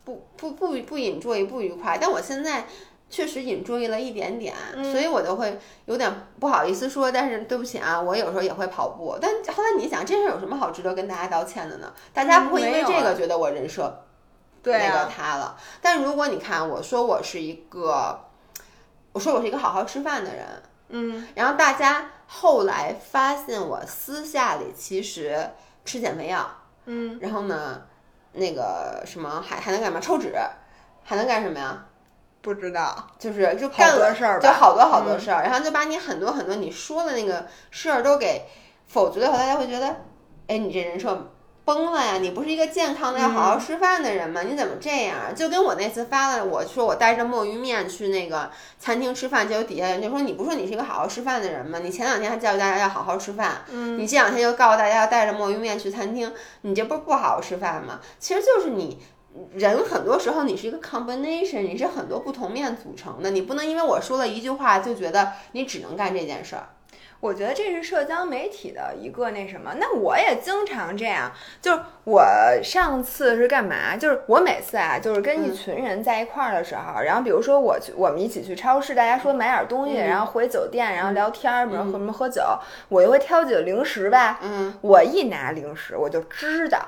[0.04, 2.66] 不不不不引注意不愉快，但我现在。
[3.08, 4.52] 确实引注意了一点点，
[4.90, 7.10] 所以我就会有点不好意思说。
[7.10, 9.16] 但是对不起啊，我有时候也会跑步。
[9.20, 11.94] 但后来你想，这事有什么好值得跟大家道歉的呢？
[12.12, 14.04] 大家不会因为这个觉得我人设
[14.64, 15.56] 那个塌了。
[15.80, 18.24] 但如果你看，我说我是一个，
[19.12, 20.44] 我说我是一个好好吃饭的人，
[20.88, 25.50] 嗯，然后大家后来发现我私下里其实
[25.84, 26.48] 吃减肥药，
[26.86, 27.82] 嗯，然后呢，
[28.32, 30.00] 那个什么还还能干嘛？
[30.00, 30.32] 抽脂，
[31.02, 31.86] 还能干什么呀？
[32.42, 38.42] 不知道，就是就干了事儿，就好多好多事儿，然后就把你很多很多你说的那个事儿都给
[38.86, 39.88] 否决了以后，大家会觉得，
[40.46, 41.32] 哎，你这人设
[41.66, 42.18] 崩了呀！
[42.18, 44.42] 你不是一个健康的要好好吃饭的人吗？
[44.42, 45.34] 你怎么这样？
[45.34, 48.48] 就跟我那次发了，我说我带着墨鱼面去那个
[48.78, 51.80] 餐厅吃饭，结果底下人就说你不说你是一个好好吃饭的人吗？
[51.80, 58.00] 你前两天还教育大家要好好吃饭，嗯，你这两天又告诉大家要带着墨鱼面去餐厅，你这不是不好好吃饭吗？
[58.18, 58.98] 其实就是你。
[59.52, 66.68] 人很多时候你是一个 combination，你是很多不同面组成的，你不能因为我说了一句话就觉得你只能干这件事儿。
[67.20, 72.24] 我觉得这是社交媒体的一个那什么，那我也经常这样，就是我
[72.62, 73.96] 上次是干嘛？
[73.96, 82.42] 就是我每次啊，就是跟一群人在一块儿的时候，然后比如说我去，我们一起去超市，大家说买点东西，然后回酒店，然后聊天，比如喝什么喝酒，
[82.88, 84.38] 我就会挑几个零食吧。
[84.42, 86.78] 嗯，我一拿零食，我就知道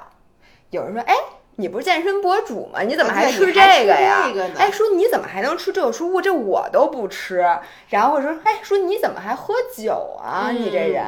[0.71, 1.15] 有人说，哎。
[1.61, 2.83] 你不是健身博主吗？
[2.83, 4.31] 你怎么还吃这个呀？
[4.57, 5.93] 哎，说你怎么还能吃这个？
[5.93, 7.45] 食物这我都不吃。
[7.89, 10.51] 然后我说，哎，说你怎么还喝酒啊？
[10.53, 11.05] 你这人。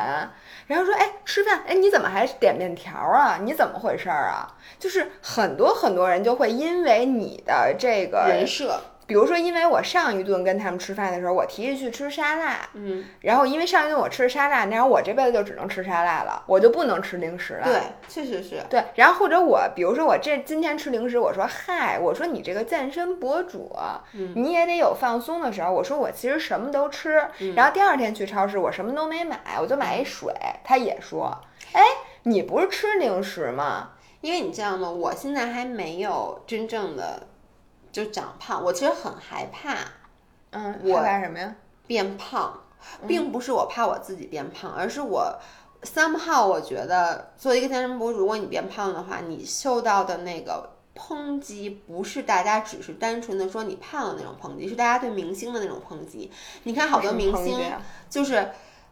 [0.66, 3.38] 然后说，哎，吃饭，哎，你怎么还点面条啊？
[3.40, 4.48] 你怎么回事儿啊？
[4.76, 8.80] 就是很多很多人就会因为你的这个人设。
[9.10, 17.64] 比如说，因为我上一顿跟他们吃饭的时候，我提议去吃沙拉，嗯，然后因为上一顿我吃沙拉，那我这辈子就只能吃沙拉了，我就不能吃零食了。
[17.64, 18.62] 对，确实是。
[18.70, 23.76] 对，然后或者我，比如说我这今天吃零食，我说嗨，我说你这个健身博主，
[24.36, 25.72] 你也得有放松的时候。
[25.72, 30.32] 我说我其实什么都吃，然后第二天去超市，我什么都没买，我就买一水。
[30.62, 31.36] 他也说，
[31.72, 31.82] 哎，
[32.22, 33.90] 你不是吃零食吗？
[34.20, 34.88] 因为你知道吗？
[34.88, 37.26] 我现在还没有真正的。
[37.92, 39.76] 就长胖，我其实很害怕，
[40.50, 41.54] 嗯，害怕什么呀？
[41.86, 42.62] 变胖，
[43.06, 45.38] 并不是我怕我自己变胖，而是我
[45.82, 56.30] somehow 我觉得作为一个健身博主，如果你变胖的话，你受到的那个抨击不是大家只是单纯的说你胖的那种抨击，是大家对明星的那种抨击。
[56.62, 57.58] 你看好多明星
[58.08, 58.50] 就是。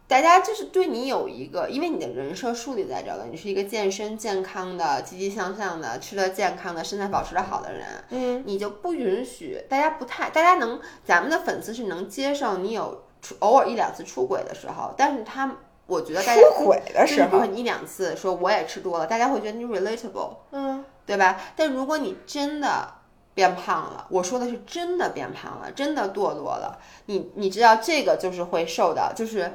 [0.09, 15.54] 大家就是对你有一个，因为你的人设树立在这了，你是一个健身健康的、积极向上的、吃的健康的、身材保持的好的人，嗯，你就不允许大家不太，大家能，咱们的粉丝是能接受你有出偶尔一两次出轨的时候，但是他，
[15.86, 21.38] 我觉得大家出轨的时候，比如说你一两次说我也吃多了，大家会觉得你 relatable，嗯，对吧？
[21.54, 22.94] 但如果你真的
[23.34, 29.52] 变胖了，我说的是真的变胖了，真的堕落了，你你知道这个就是会受到就是。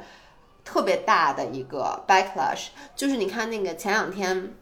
[0.65, 4.53] 特别大的一个 backlash，就是你看那个前两天，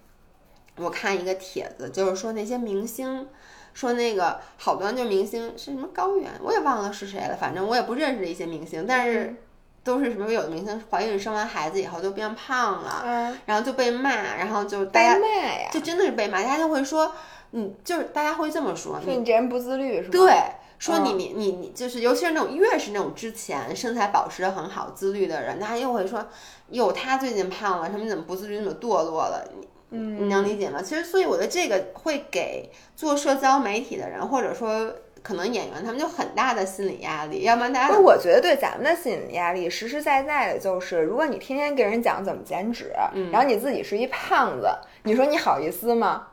[0.78, 3.28] 我看一个帖子，就是说那些明星，
[3.74, 9.36] 说那个好多就明星是什么高原，我也忘了是谁了，反正我也不认识的一些明星，但是
[9.84, 17.14] 都是什么有的明星怀孕生完孩子以后就变胖了，嗯，然后就被骂，然后就大家被骂呀，就真的是被骂，大家就会说，
[17.52, 20.12] 你，就是大家会这么说，说你这人不自律是吧？
[20.12, 20.34] 对。
[20.82, 26.25] 说你你你你就是，尤其是那种越是那种之前身材保持的很好、自律的人，大家又会说，
[26.69, 29.47] 哟，他最近胖了，什么怎么不自律，怎么堕落了？
[29.55, 30.82] 你嗯，你能理解吗？
[30.82, 37.43] 其实，所以我觉得这个会给做社交媒体的人，或者说可能演员，他们就很大的心理压力。
[37.43, 44.67] 要不然大家，不是，我觉得对咱们的心理压力，实实在在的就是，如果你天天给人讲怎么减脂，嗯、然后你自己是一胖子，
[45.03, 46.29] 你说你好意思吗？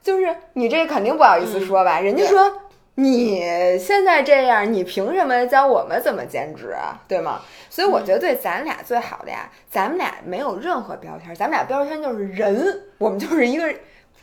[0.00, 1.98] 就是你这肯定不好意思说吧？
[1.98, 2.62] 嗯、人家说。
[3.00, 6.98] 你现在这样，你凭什么教我们怎么兼职啊？
[7.06, 7.40] 对吗？
[7.70, 13.72] 所以我觉得对咱俩最好的呀，咱们俩没有任何标签，咱们俩标签就是人，我们就是一个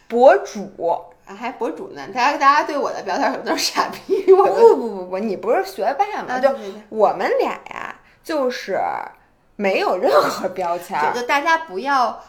[0.09, 0.69] 博主
[1.25, 2.01] 啊，还博主呢。
[2.13, 4.23] 大家大家对我的标签可能都是傻逼。
[4.27, 6.37] 不不不不不，你不是学霸吗？
[6.37, 6.49] 就
[6.89, 7.95] 我们俩呀，
[8.25, 8.77] 就是
[9.55, 12.21] 没有任何标签，就大家不要。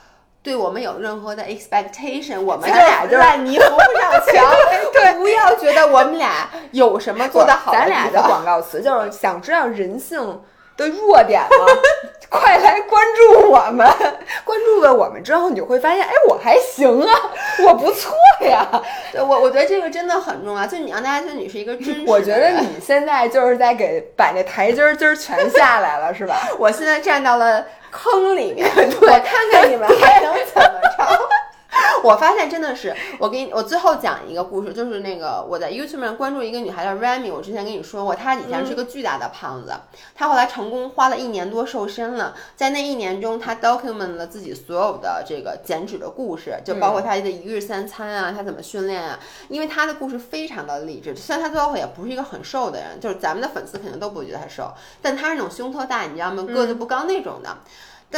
[0.47, 4.55] 对我们有任何的 expectation，我们俩就是烂泥扶不上墙。
[4.95, 7.73] 对，不要觉得我们俩有什么做得好。
[7.73, 10.41] 咱俩的广告词就是想知道人性
[10.77, 11.67] 的弱点吗？
[12.29, 13.87] 快来关注我们！
[14.45, 17.13] 关注了我们之后，你就会发现，哎，我还行啊，
[17.65, 18.69] 我不错呀。
[19.13, 20.67] 对我，我觉得这个真的很重要。
[20.67, 22.03] 就你让大家觉得你是一个真实。
[22.07, 26.37] 我觉得你现在就是在给把那台阶儿今儿全下来了，是吧？
[26.59, 27.65] 我现在站到了。
[27.99, 28.69] 坑里面，
[29.01, 31.29] 我看看你们还能怎么着？
[32.03, 39.73] 我发现真的是，我给你，我最后讲一个故事，就是那个我在 YouTube 上关注一个女孩叫 Remy，我之前跟你说过，她以前是个巨大的胖子，
[40.15, 49.19] 她后来成功花了一年多瘦身了，在那一年中，她 document 了自己所有的这个减脂的故事，就包括她的一日三餐啊，她怎么训练啊，
[49.49, 54.73] 因为她的故事非常的励志，虽然她最后也不是一个很瘦的人，就是咱们的粉丝肯定都不会觉得她瘦，
[55.03, 56.43] 但她是那种胸特大，你知道吗？
[56.43, 57.57] 个子不高那种的。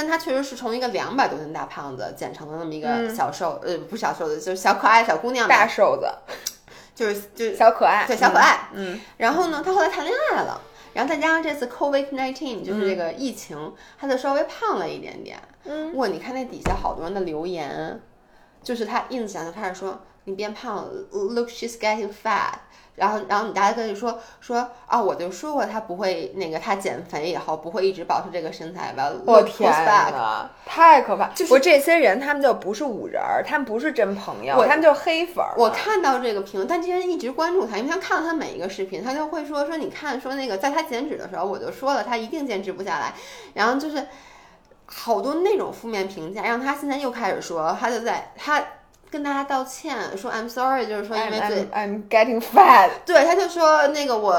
[0.01, 6.07] 但他确实是从一个两百多斤大胖子减成了那么一个小瘦，呃，不是小瘦子，就是小可爱小姑娘，大瘦子，
[6.95, 8.69] 就是就是小可爱，对小可爱。
[8.75, 10.61] 嗯，然后呢，他后来谈恋爱了，
[10.93, 15.37] 然后再加上这次 COVID nineteen 就是这个疫情，他就稍微胖了一点点。
[15.65, 18.01] 嗯，哇，你看那底下好多人的留言，
[18.63, 22.53] 就是他 ins 上就开始说你变胖了，look she's getting fat。
[22.97, 29.09] 然后，然后你大家跟你说说啊，我就说过他不会那个，他减肥以后不会一直保持这个身材吧？
[29.25, 31.29] 我天哪，太可怕！
[31.29, 35.55] 就是我这些人，他们就不是五人儿，他们不是真朋友，他们就是黑粉儿。
[35.57, 43.15] 我看到这个评论，但这些人一直关注他，因为他看了他每一个视频，他就会说说你看，说那个在他减脂的时候，我就说了他一定坚持不下来，
[43.55, 44.09] 然后就是
[44.87, 48.61] 好多那种负面评价，让他现在又开始说，他就在他。
[49.11, 54.35] 跟大家道歉，说 I'm sorry，就是说因为最 I'm getting fat，对，他就说那个我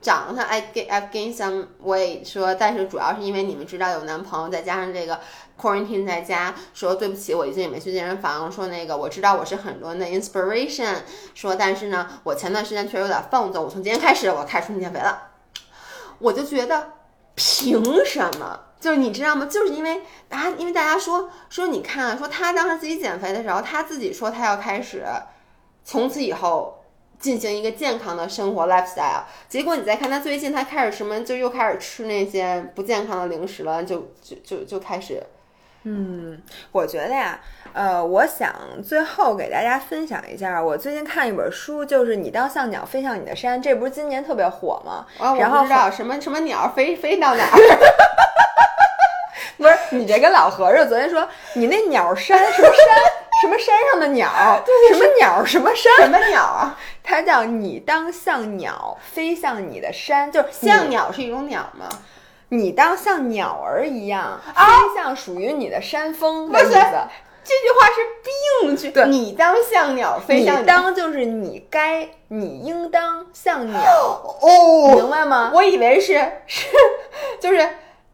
[0.00, 5.18] 长得 I get I've gained some weight，说但是主要是因为你们知道有男朋友，再加上这个
[5.60, 10.98] quarantine 在家，说对不起，我已经也没去健身房，说那个我知道我是很多人的 inspiration，
[11.34, 15.20] 说但是呢，我前段时间确实有点放纵，我从今天开始我开始重新减肥了，
[16.20, 16.92] 我就觉得
[17.34, 18.60] 凭什么？
[18.78, 19.46] 就是你知道吗？
[19.46, 25.04] 就是因为大家，因为大家说说你看，说他当时自己减肥的时候，他自己说他要开始
[25.84, 26.84] 从此以后
[27.18, 29.22] 进行一个健康的生活 lifestyle。
[29.48, 35.22] 结果你再看他最近，他开始什么，就又开始吃那些不健康的零食了，就就就就开始。
[35.88, 37.40] 嗯，我觉得呀，
[37.76, 38.50] 呃，我想
[38.82, 45.04] 最后给大家分享一下，我最近看一本书，就是《你当像鸟飞向你的山》，这不是今年特别火吗？
[45.18, 47.50] 啊，然后我不知道什么什么鸟飞飞到哪儿。
[49.58, 52.76] 不是你这跟老和尚昨天说，你那鸟山什么山
[53.42, 54.30] 什么山上的鸟，
[54.90, 56.78] 什么鸟什么山什么鸟啊？
[57.04, 61.86] 它叫你当像鸟飞向你的山，就是像鸟是一种鸟吗？
[62.48, 64.62] 你当像鸟儿一样飞
[64.96, 66.80] 向属于你的山峰的意思。
[67.46, 67.94] 这句话是
[68.66, 73.80] 病句，对你当像鸟飞向你当就是你该，你应当像鸟，
[74.40, 75.52] 哦，明白吗？
[75.54, 76.14] 我以为是
[76.46, 76.66] 是
[77.40, 77.68] 就是。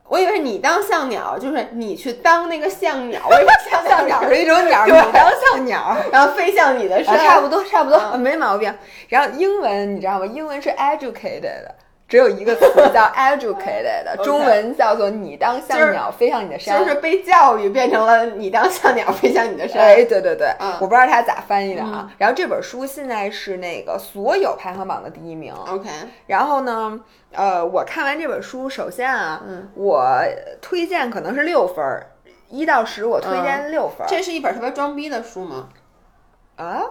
[0.09, 5.97] 我以为是你当像鸟，就是你去当那个像鸟， 我以为像像鸟是一种鸟，你当像鸟。
[6.13, 8.75] 然后飞向你的啊，身，差不多，差不多，嗯没毛病。
[9.09, 10.27] 然后英文你知道吗？
[10.27, 11.65] 英文是 educated，
[12.13, 16.79] 只有一个词叫 educated，中文叫做你当就是像鸟飞向你的山。
[16.79, 19.81] 就是被教育变成了你当像鸟飞向你的山。
[19.81, 22.13] 哎，对对对，嗯我不知道他咋翻译的啊。
[22.19, 25.55] 然后这本书现在是那个所有排行榜的第一名。
[25.55, 25.89] OK，
[26.27, 27.01] 然后呢，
[27.33, 30.21] 呃，我看完这本书，首先啊，嗯我
[30.61, 32.09] 推荐可能是六分儿，
[32.51, 34.07] 一到十我推荐六分儿。
[34.07, 35.71] 这是一本特别装逼的书吗？
[36.57, 36.83] 啊，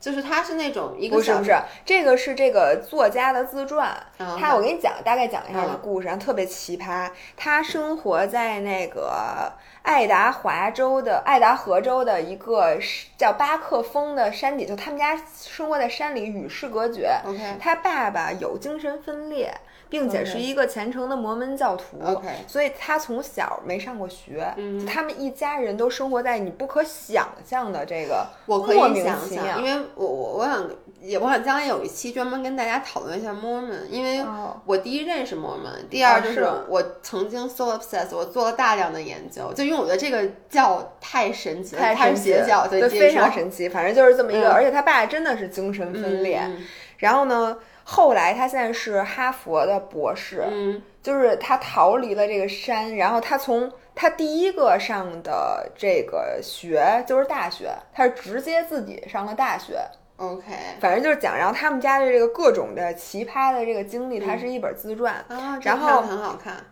[0.00, 3.94] 就是他是那种一个小不是不是，这个是这个作家的自传。
[4.18, 7.10] 嗯他我给你讲，大概讲一下这个故事，然后特别奇葩。
[7.36, 17.10] 他生活在那个爱达华州的爱达荷州的一个是叫巴克峰的山底，就他们家生活在山里，与世隔绝。
[17.24, 19.52] OK 他爸爸有精神分裂，
[19.90, 21.98] 并且是一个虔诚的摩门教徒。
[22.02, 30.66] OK 所以他从小没上过学，嗯他们一家人都生活在你不可想象的这个我可以想其妙想，因为我我我想
[31.00, 43.68] 也我想将来有一期专门跟大家讨论一下 Mormon，因为哦我第一认识 Mormon，第二就是我曾经 so obsessed，我做了大量的研究，就因为我觉得这个教太神奇了，太邪教，对，非常神奇。
[43.68, 46.40] 反正就是这么一个，嗯而且他爸真的是精神分裂。
[46.44, 46.64] 嗯
[47.00, 47.56] 然后呢，
[47.92, 59.80] 后来他现在是哈佛的博士，嗯就是他逃离了这个山，然后他从他第一个上的这个学就是大学，他是直接自己上了大学。
[60.18, 65.14] ，OK 反正就是讲，然后他们家的这个各种的奇葩的这个经历，它是一本自传。
[65.26, 66.64] 啊，然后很好看，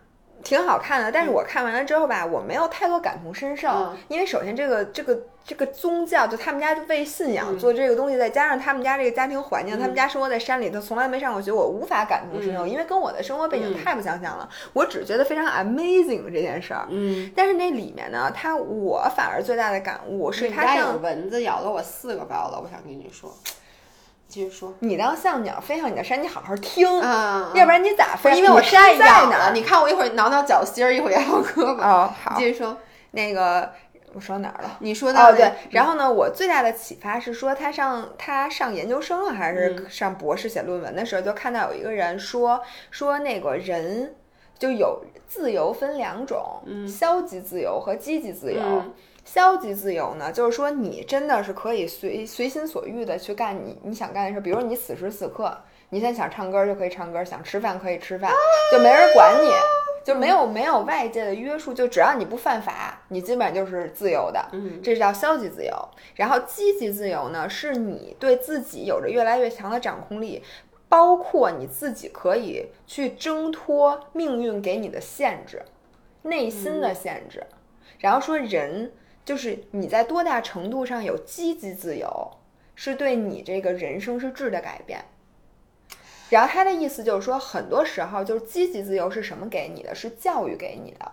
[0.43, 3.97] 挺好看的，但是我看完了之后吧，我没有太多感同身受，嗯。
[4.07, 7.59] 因为首先这个这个这个宗教，就他们家为信仰嗯。
[7.59, 13.83] 做这个东西，再加上他们家这个家庭环境，他们家生活在山里头，从来没上过学，我无法感同身受，因为跟我的生活背景嗯。
[13.83, 14.49] 太不相像了。
[14.73, 23.33] 我只觉得非常 amazing 这件事儿，嗯，但是那里面呢，他我反而最大的感悟是它你家有像蚊子咬了我四个包了，我想跟你说，
[24.29, 28.37] 继续说，你当像鸟飞上你的山，你好好听，啊，要不然你咋飞？
[28.37, 29.51] 因为我你山在哪儿？
[29.53, 31.81] 你看我一会儿挠挠脚心儿，一会儿咬胳膊。
[31.81, 32.77] 哦，好，继续说，
[33.11, 33.71] 那个
[34.13, 34.77] 我说哪儿了？
[34.81, 42.61] 你说到哦，对，然后呢，我最大的启发是说，他上他上研究生了还是嗯上博士写论文的时候，就看到有一个人说
[42.91, 44.15] 说那个人
[44.59, 48.61] 就有自由分两种，消极自由和积极自由。
[49.19, 55.55] 嗯消极自由呢，就是说你真的是可以随随心所欲的去干你你想干的事，比如你此时此刻，
[55.89, 58.31] 你现在想唱歌就可以唱歌，想吃饭可以吃饭，
[58.71, 59.51] 就没人管你，
[60.03, 64.43] 就没有没有外界的约束，就只要你不犯法，你基本上就是自由的。
[64.51, 65.71] 嗯这叫消极自由。
[66.15, 70.41] 然后积极自由呢，是你对自己有着越来越强的掌控力，
[70.87, 75.61] 包括你自己可以去挣脱命运给你的限制，
[76.23, 77.45] 内心的限制。
[77.99, 78.93] 然后说人
[79.29, 82.31] 就是你在多大程度上有积极自由，
[82.73, 85.05] 是对你这个人生是质的改变。
[86.31, 89.93] 然后他的意思就是说，很多时候就是积极自由是什么给你的？
[89.93, 91.11] 是教育给你的。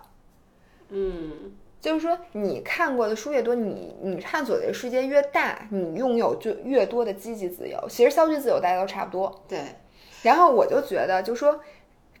[0.89, 7.77] 嗯就是说，你看过的书越多，你你探索的世界越大，你拥有就越多的积极自由。
[7.87, 9.43] 其实消极自由大家都差不多。
[9.47, 9.61] 对，
[10.23, 11.59] 然后我就觉得，就说，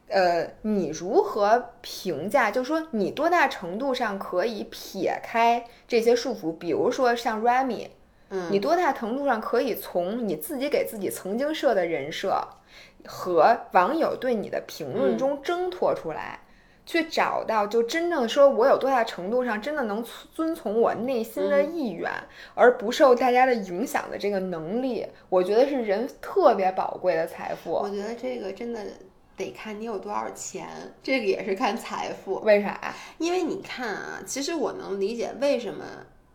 [0.07, 2.49] 呃，你如何评价？
[2.49, 6.51] 就说你多大程度上可以撇开这些束缚？
[6.51, 7.87] 比如说像 Remy，
[8.29, 12.41] 嗯你多大程度上可以从你自己给自己曾经设的人设
[13.05, 16.39] 和网友对你的评论中挣脱出来？
[16.85, 20.01] 去找到，就真正说，我有多大程度上真的能
[20.33, 22.09] 遵从我内心的意愿，
[22.55, 27.73] 而不受大家的影响的这个能力，我觉得是人特别宝贵的财富。
[27.73, 28.81] 我觉得这个真的
[29.37, 30.67] 得看你有多少钱，
[31.01, 32.41] 这个也是看财富。
[32.41, 32.93] 为啥？
[33.19, 35.85] 因为你看啊，其实我能理解为什么。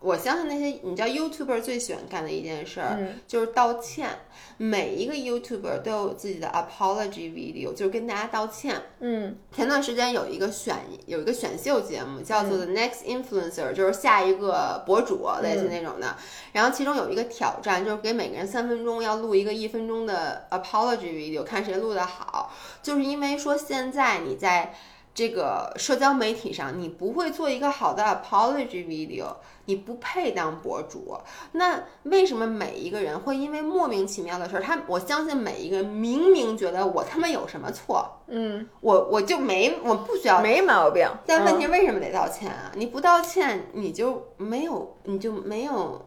[0.03, 4.09] 我相信那些你知道 YouTuber 最喜欢干的一件事儿、嗯就是道歉，
[4.57, 8.83] 每一个 YouTuber 都有自己的 apology video，就是跟大家道歉。
[9.01, 10.77] 嗯前段时间有一个选
[11.07, 16.17] 有一个选秀节目叫做 The Next Influencer，、就是下一个博主类似那种的。
[16.53, 22.53] 然后其中有一个挑战，就是给每个人三分钟要录一个一分钟的 apology video，看谁录的好。
[22.83, 24.75] 就是因为说现在你在
[25.15, 29.27] 这个社交媒体上，你不会做一个好的 apology video，
[29.67, 31.17] 你不配当博主。
[31.53, 40.41] 那为什么每一个人会因为莫名其妙的事儿，他我相信每一个人明明觉得我他妈有什么错，嗯，我我就没我不需要。
[40.41, 41.07] 没毛病。
[41.27, 42.73] 但问题嗯为什么得道歉啊？
[42.75, 46.07] 你不道歉，你就没有你就没有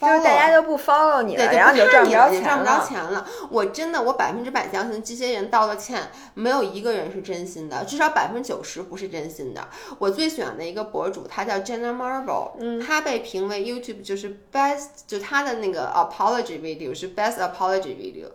[0.00, 2.84] 就是大家都不 follow 你了，对，然后你就赚不着你赚不着。
[2.84, 3.26] 钱了。
[3.48, 9.66] 我真的，我百分之百相信这些人道了歉，没有一个人是真心的，至少百分之九十不是真心的。
[9.98, 18.26] 我最喜欢的一个博主，他叫 Jenna Marble，嗯，他被评为 YouTube 就是 best，就他的那个 apology video 是 best apology video。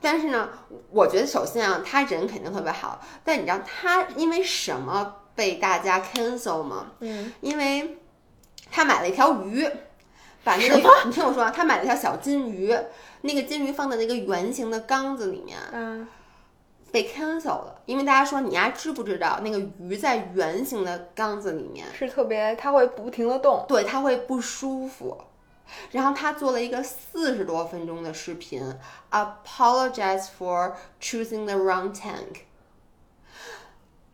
[0.00, 0.50] 但是呢，
[0.90, 6.92] 我觉得首先啊，他人肯定特别好，但你知道他因为什么被大家 cancel 吗？
[7.00, 7.98] 嗯，因为
[8.70, 9.68] 他买了一条鱼。
[10.46, 12.72] 把那个，你听我说，他买了条小金鱼，
[13.22, 16.06] 那个金鱼放在那个圆形的缸子里面，嗯，
[16.92, 25.18] 被 cancel 了，因为大家说你丫知不知道那个鱼在圆形的缸子里面是特别，它会不停的动，对，它会不舒服。
[25.90, 28.62] 然后他做了一个四十多分钟的视频
[29.10, 32.45] ，apologize for choosing the wrong tank。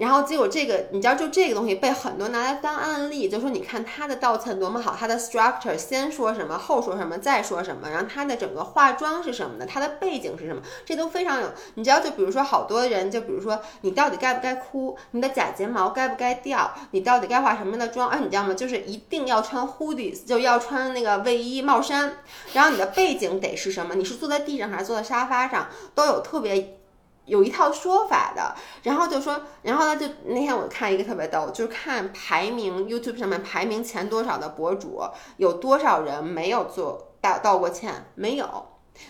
[0.03, 11.47] 然后结果这个，你知道，就这个东西被很多拿来当案例，就说你看他的道歉多么好，他的 structure 先说什么，后说什么，再说什么，然后他的整个化妆是什么的，他的背景是什么，这都非常有。
[11.75, 18.09] 你知道，就比如说好多人，就比如说你到底该不该哭，你的假睫毛该不该掉，你到底该化什么样的妆？
[18.09, 18.53] 哎，你知道吗？
[18.55, 22.15] 就是一定要穿 hoodies，就要穿那个卫衣帽衫，
[22.55, 23.95] 然后你的背景得是什么？
[23.95, 26.79] 你是坐在地上还是坐在沙发上，都有特别。
[27.27, 35.01] 有一套说法的，然后就说，然后呢，就那天我看一个特别逗，就是看排名 YouTube 上面排名前多少的博主，
[35.37, 38.07] 有多少人没有做道道过歉？
[38.15, 38.67] 没有，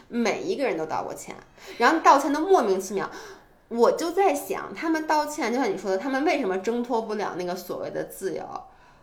[0.09, 1.35] 每一个人都道过歉，
[1.79, 3.11] 然后道歉的莫名其妙。
[3.69, 8.45] 我就在想，他们道歉，就像你说的，他们为什么挣脱不了那个所谓的自由？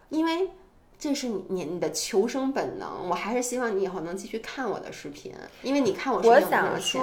[0.09, 0.51] 因为
[0.99, 3.09] 这是你你你的求生本能。
[3.09, 5.33] 我还是希望你以后能继续看我的视频，
[5.63, 7.01] 因为你看我视频我说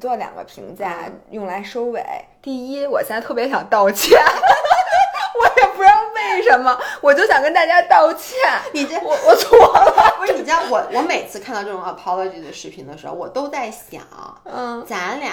[0.00, 2.02] 做两个评价嗯用来收尾。
[2.40, 4.18] 第一，我现在特别想道歉，
[5.40, 8.36] 我也不知道为什么，我就想跟大家道歉。
[8.72, 14.02] 你这我我错了， 不是，你知道我我每次看到这种 apology 的视频的时候，我都在想，
[14.44, 15.32] 嗯，咱俩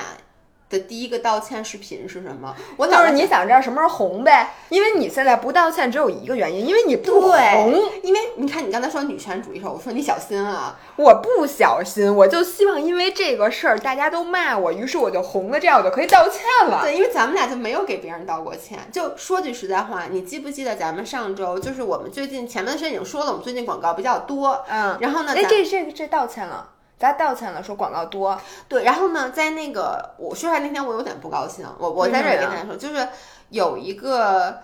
[0.70, 2.56] 的第一个道歉视频是什么？
[2.78, 4.54] 我就是你想知道什么时候红呗？
[4.70, 7.74] 因为你现在不道歉只有一个原因，因为你不红。
[8.04, 16.82] 因为你看你刚才说女权主义时候，我说你小心啊，我不小心，我就希望因为这个事儿大家都骂我，于是我就红了，这样我就可以道歉了。
[16.84, 18.78] 对，因为咱们俩就没有给别人道过歉。
[18.92, 33.08] 就说句实在话，你记不记得咱们上周就是我们最近前面的事已经说了，我们最近广告比较多，嗯，然后呢，哎，咱这这这道歉了，咱道歉了，说广告多，对，然后呢，在那个我说出来那天我有点不高兴，我我在这儿也跟大家说，就是
[33.50, 34.60] 有一个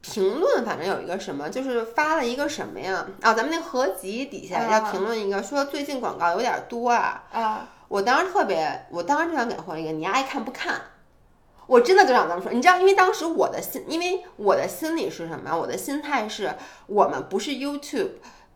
[0.00, 3.04] 评论，反正有一个什么，就是发了一个什么呀？
[3.20, 7.24] 啊，咱们那合集底下啊要评论一个，说最近广告有点多啊。
[7.32, 10.80] 啊，我当时特别，我当时就想给他回一个，你爱看不看？
[11.66, 15.56] 我真的就想这么说，你知道，因为当时我的心，因为我的心里是什么？
[15.56, 16.54] 我的心态是
[16.86, 18.10] 我们不是 YouTube，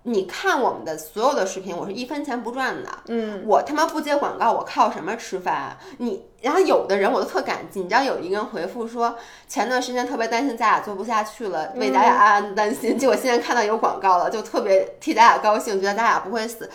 [0.06, 2.88] 你看我们的所有的视频，我是一分钱不赚的。
[3.08, 5.76] 嗯，我他妈不接广告，我靠什么吃饭？
[5.96, 9.16] 你，然后有的人我都特感激，你知道有一个人回复说，
[9.48, 16.70] 前段时间特别担心咱俩做不下去了，为咱俩暗暗担心，结果现在看到有广告了，就特别替咱俩高兴，觉得咱俩不会死。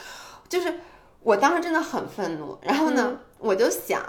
[0.47, 0.79] 就是
[1.21, 4.01] 我当时真的很愤怒，然后呢，我就想。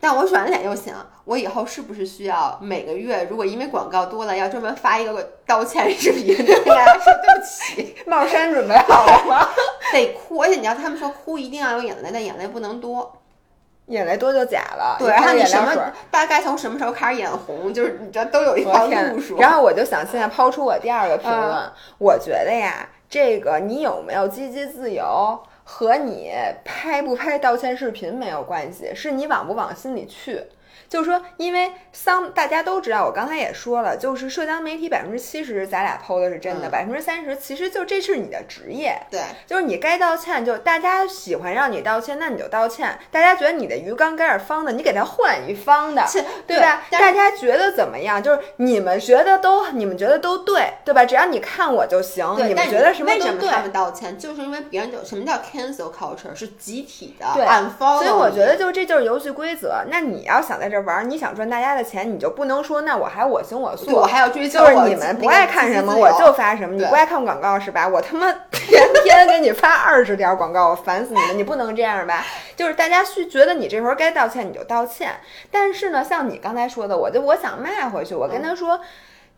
[0.00, 0.94] 但我转脸又想，
[1.24, 9.48] 我以后是不是需要每个月，如果因为广告多了，要专门发一个道歉视频，跟大家说对不起， 帽衫准备好了吗？
[9.92, 13.14] 得哭，而且你知道他们说哭一定要有眼泪，但眼泪不能多。
[13.86, 15.74] 眼泪多就假了，对，然后你什么
[16.10, 19.38] 大概从什么时候开始眼红，就是你知道都有一我条路数。
[19.40, 25.40] 然后我就想现在抛出我第二个评论，嗯我觉得呀，这个你有没有积极自由
[25.70, 26.32] 和你
[26.64, 30.42] 拍不拍道歉视频没有关系，是你往不往心里去。
[30.88, 42.98] 就是说，因为桑大家都知道，我刚才也说了，就是社交媒体百分之七十咱俩 PO 的是真的，嗯百分之三十其实就这是你的职业，对，就是你该道歉，就大家喜欢让你道歉，那你就道歉。
[43.10, 46.82] 大家觉得你的鱼缸该是方的，你给它换一方的，是对吧？
[46.90, 48.22] 大家觉得怎么样？
[48.22, 51.04] 就是你们觉得都，你们觉得都对，对吧？
[51.04, 53.18] 只要你看我就行，你们觉得什么都对。
[53.18, 54.18] 为什么他们道歉？
[54.18, 57.44] 就是因为别人就什么叫 cancel culture 是集体的对
[57.98, 59.84] 所以我觉得就这就是游戏规则。
[59.90, 66.74] 那你要想在这玩儿，你想赚大家的钱，你就不能说那我还我行我素，我还要追求就是你们不爱看什么，我就发什么。
[66.74, 67.86] 你不爱看广告是吧？
[67.86, 71.38] 我他妈 天天给你发二十条广告，我烦死你们！
[71.38, 72.24] 你不能这样吧？
[72.56, 75.16] 就是大家需觉得你这时候该道歉，你就道歉。
[75.50, 78.80] 但是呢，像你刚才说的，我就我想卖回去，我跟他说。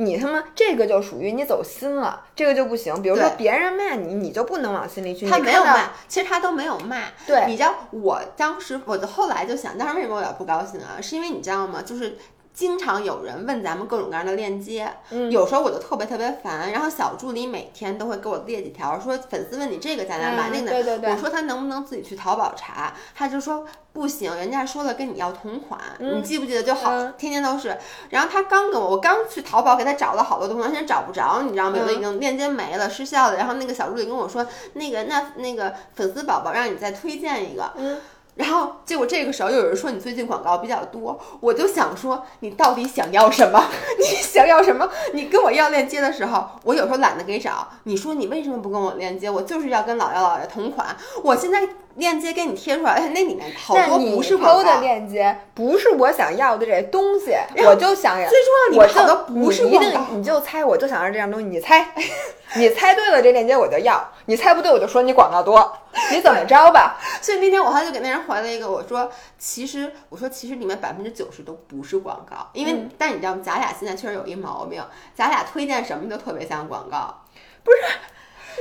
[0.00, 3.02] 你他妈这个就属于你走心了，这个就不行。
[3.02, 5.28] 比如说别人骂你，你就不能往心里去。
[5.28, 7.02] 他没有骂，其实他都没有骂。
[7.26, 10.98] 对你知道，我当时我的后来就想，当时为什么我有点不高兴啊？
[11.02, 11.82] 是因为你知道吗？
[11.82, 12.16] 就是
[12.52, 16.70] 经常有人问咱们各种各样的链接，嗯有时候我就特别特别烦。
[16.72, 27.76] 然后小助理每天都会给我列几条，说粉丝问你这个在哪买，嗯那个在对对对我说他能不能自己去淘宝查，他就说不行，人家说了跟你要同款，你记不记得就好，嗯天天都是。
[28.10, 31.78] 然后他刚跟我，我刚去淘宝给他找了好多东西，现在找不着，你知道吗？
[31.78, 33.36] 有的已经链接没了，失效了。
[33.36, 37.98] 然后那个小助理跟我说，那个那那个粉丝宝宝让你再推荐一个，嗯。
[38.40, 43.62] 然后结果这个时候又有人说你最近广告比较多，我就想说你到底想要什么？
[44.00, 44.88] 你想要什么？
[45.12, 47.68] 你跟我要链接的时候，我有时候懒得给找。
[47.84, 49.28] 你说你为什么不跟我链接？
[49.28, 50.96] 我就是要跟老姚老爷同款。
[51.22, 51.68] 我现在
[52.00, 54.80] 链接给你贴出来，而且那里面好多不是广告的。
[54.80, 58.28] 链接不是我想要的这东西，我就想 要。
[58.28, 60.04] 最重要，你我们好多不是一广告。
[60.08, 61.94] 定你就猜，我就想要这样东西，你猜，
[62.56, 65.72] 你猜对了这链接我就要，你猜不对我就说你广告多，
[66.10, 66.98] 你怎么着吧？
[67.20, 69.08] 所以那天我还就给那人回了一个，我说
[69.38, 73.40] 其实我说其实里面百分之九十都不是广告，因为、嗯但你知道吗？
[73.44, 74.82] 咱俩现在确实有一毛病，
[75.14, 77.22] 咱俩推荐什么都特别像广告。
[77.62, 77.78] 不是，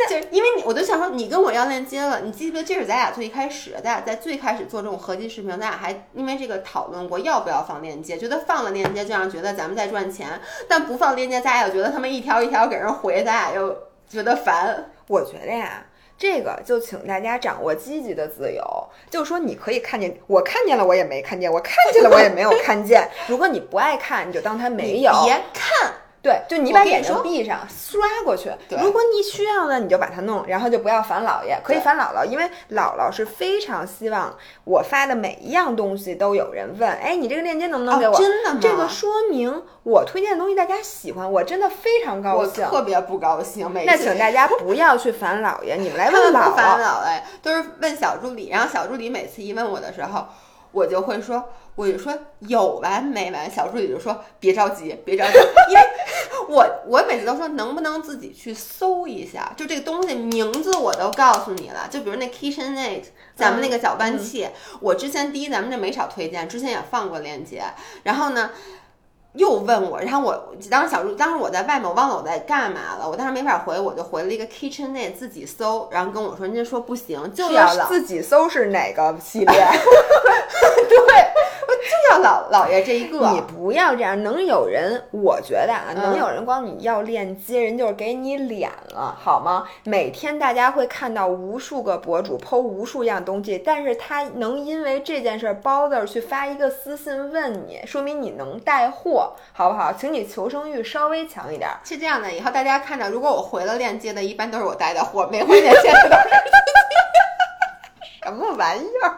[0.10, 13.76] 就是因为你，我就想说，你跟我要链接了，你记不记得这是咱俩最一开始，咱俩在最开始做这种合集视频，咱俩还因为这个讨论过要不要放链接，觉得放了链接就让觉得咱们在赚钱，但不放链接，咱俩又觉得他们一条一条给人回，咱俩又
[14.08, 14.92] 觉得烦。
[15.08, 15.86] 我觉得呀。
[16.22, 18.62] 这个就请大家掌握积极的自由，
[19.10, 23.08] 就是说你可以看见，我看见了我也没看见，我看见了我也没有看见。
[23.28, 25.14] 如果你不爱看，你就当它没有。
[25.24, 28.52] 别看，对，就你把眼睛闭上，刷过去。
[28.82, 34.36] 如果你需要呢，你就把它弄，然后就不要烦姥爷，可以烦姥姥，因为姥姥是非常希望
[34.66, 38.14] 我发的每一样东西都有人问，哎，你这个链接能不能给我？
[38.14, 42.70] 哦真的吗这个说明我推荐的东西大家喜欢，我真的非常高兴我。
[42.70, 43.72] 特别不高兴。
[43.72, 46.82] 每次那请大家不要去烦姥爷，你们来 问姥们不烦姥。
[46.82, 50.28] 老哎，都是问小助理，然后小助理每次一问我的时候，
[50.72, 53.50] 我就会说，我就说有完没完？
[53.50, 55.38] 小助理就说别着急，别着急，
[55.70, 55.82] 因为
[56.48, 63.04] 我我每次都说能不能自己去搜一下，就这个东西名字我都告诉你了，就比如那 KitchenAid，
[63.36, 64.48] 咱们那个搅拌器，
[64.80, 67.64] 我之前第一咱们这没少推荐，之前也放过链接，
[68.04, 68.52] 然后呢。
[69.34, 79.48] 又问我，然后我当时小助，当时我在外面，我忘了我在干嘛了，我当时没法回，我就回了一个 KitchenAid 自己搜，然后跟我说，人家说不行，就要老自己搜是哪个系列？
[80.90, 83.30] 对，我就要老老爷这一个。
[83.30, 89.66] 你不要这样，能有人，我觉得啊，嗯能有人光你要链接，人就是给你脸了，好吗？
[89.84, 99.19] 每天大家会看到无数个博主剖无数样东西，但是他能因为这件事儿 bother 去发一个私信问你，说明你能带货，
[99.54, 99.92] 好不好？
[99.94, 101.78] 请你求生欲稍微强一点儿。
[101.84, 106.30] 是这样的，以后大家看到，如果我回了链接的，一般都是我带的货，没回链接的都是
[108.24, 109.18] 什么玩意儿？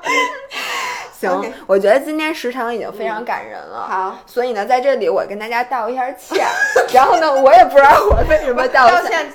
[1.19, 3.87] 行我觉得今天时长已经非常感人了。
[3.87, 4.17] 好。
[4.25, 6.45] 所以呢，在这里我跟大家道一下歉，
[6.93, 9.31] 然后呢，我也不知道我为什么道歉。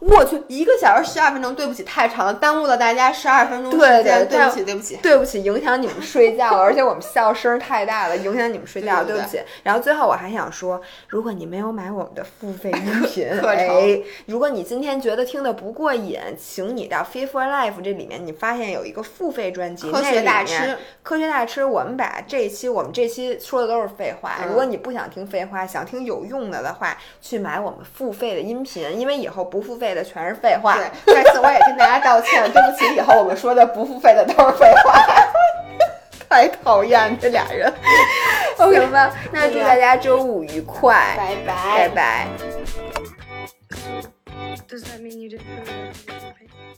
[0.00, 4.96] 我去，一个小时十二分钟，对不起，太长了，耽误了大家十二分钟时对间，对对不起，对不起。
[5.02, 9.40] 对不起，影响你们睡觉了，而且我们笑声太大了，影响你们睡觉，对不起。
[9.62, 24.36] 然后最后我还想说，如果你没有买我们的付费音频，课程哎，如果你今天觉得听的不过瘾，请你到 Fit for Life 这里面，你发现有一个付费专辑，科学大那里面吃，科学大吃，我们把这一期我们这期说的都是废话。
[24.40, 35.02] 嗯如果你不想听废话，想听有用的的话，去买我们付费的音频，因为以后不付费的全是废话对这次我也跟大家道歉对不起以后我们说的不付费的都是废话。
[36.28, 37.72] 太讨厌这俩人
[38.58, 42.26] ok 吧那祝大家周五愉快拜拜拜拜。
[44.68, 46.76] Does that mean you didn't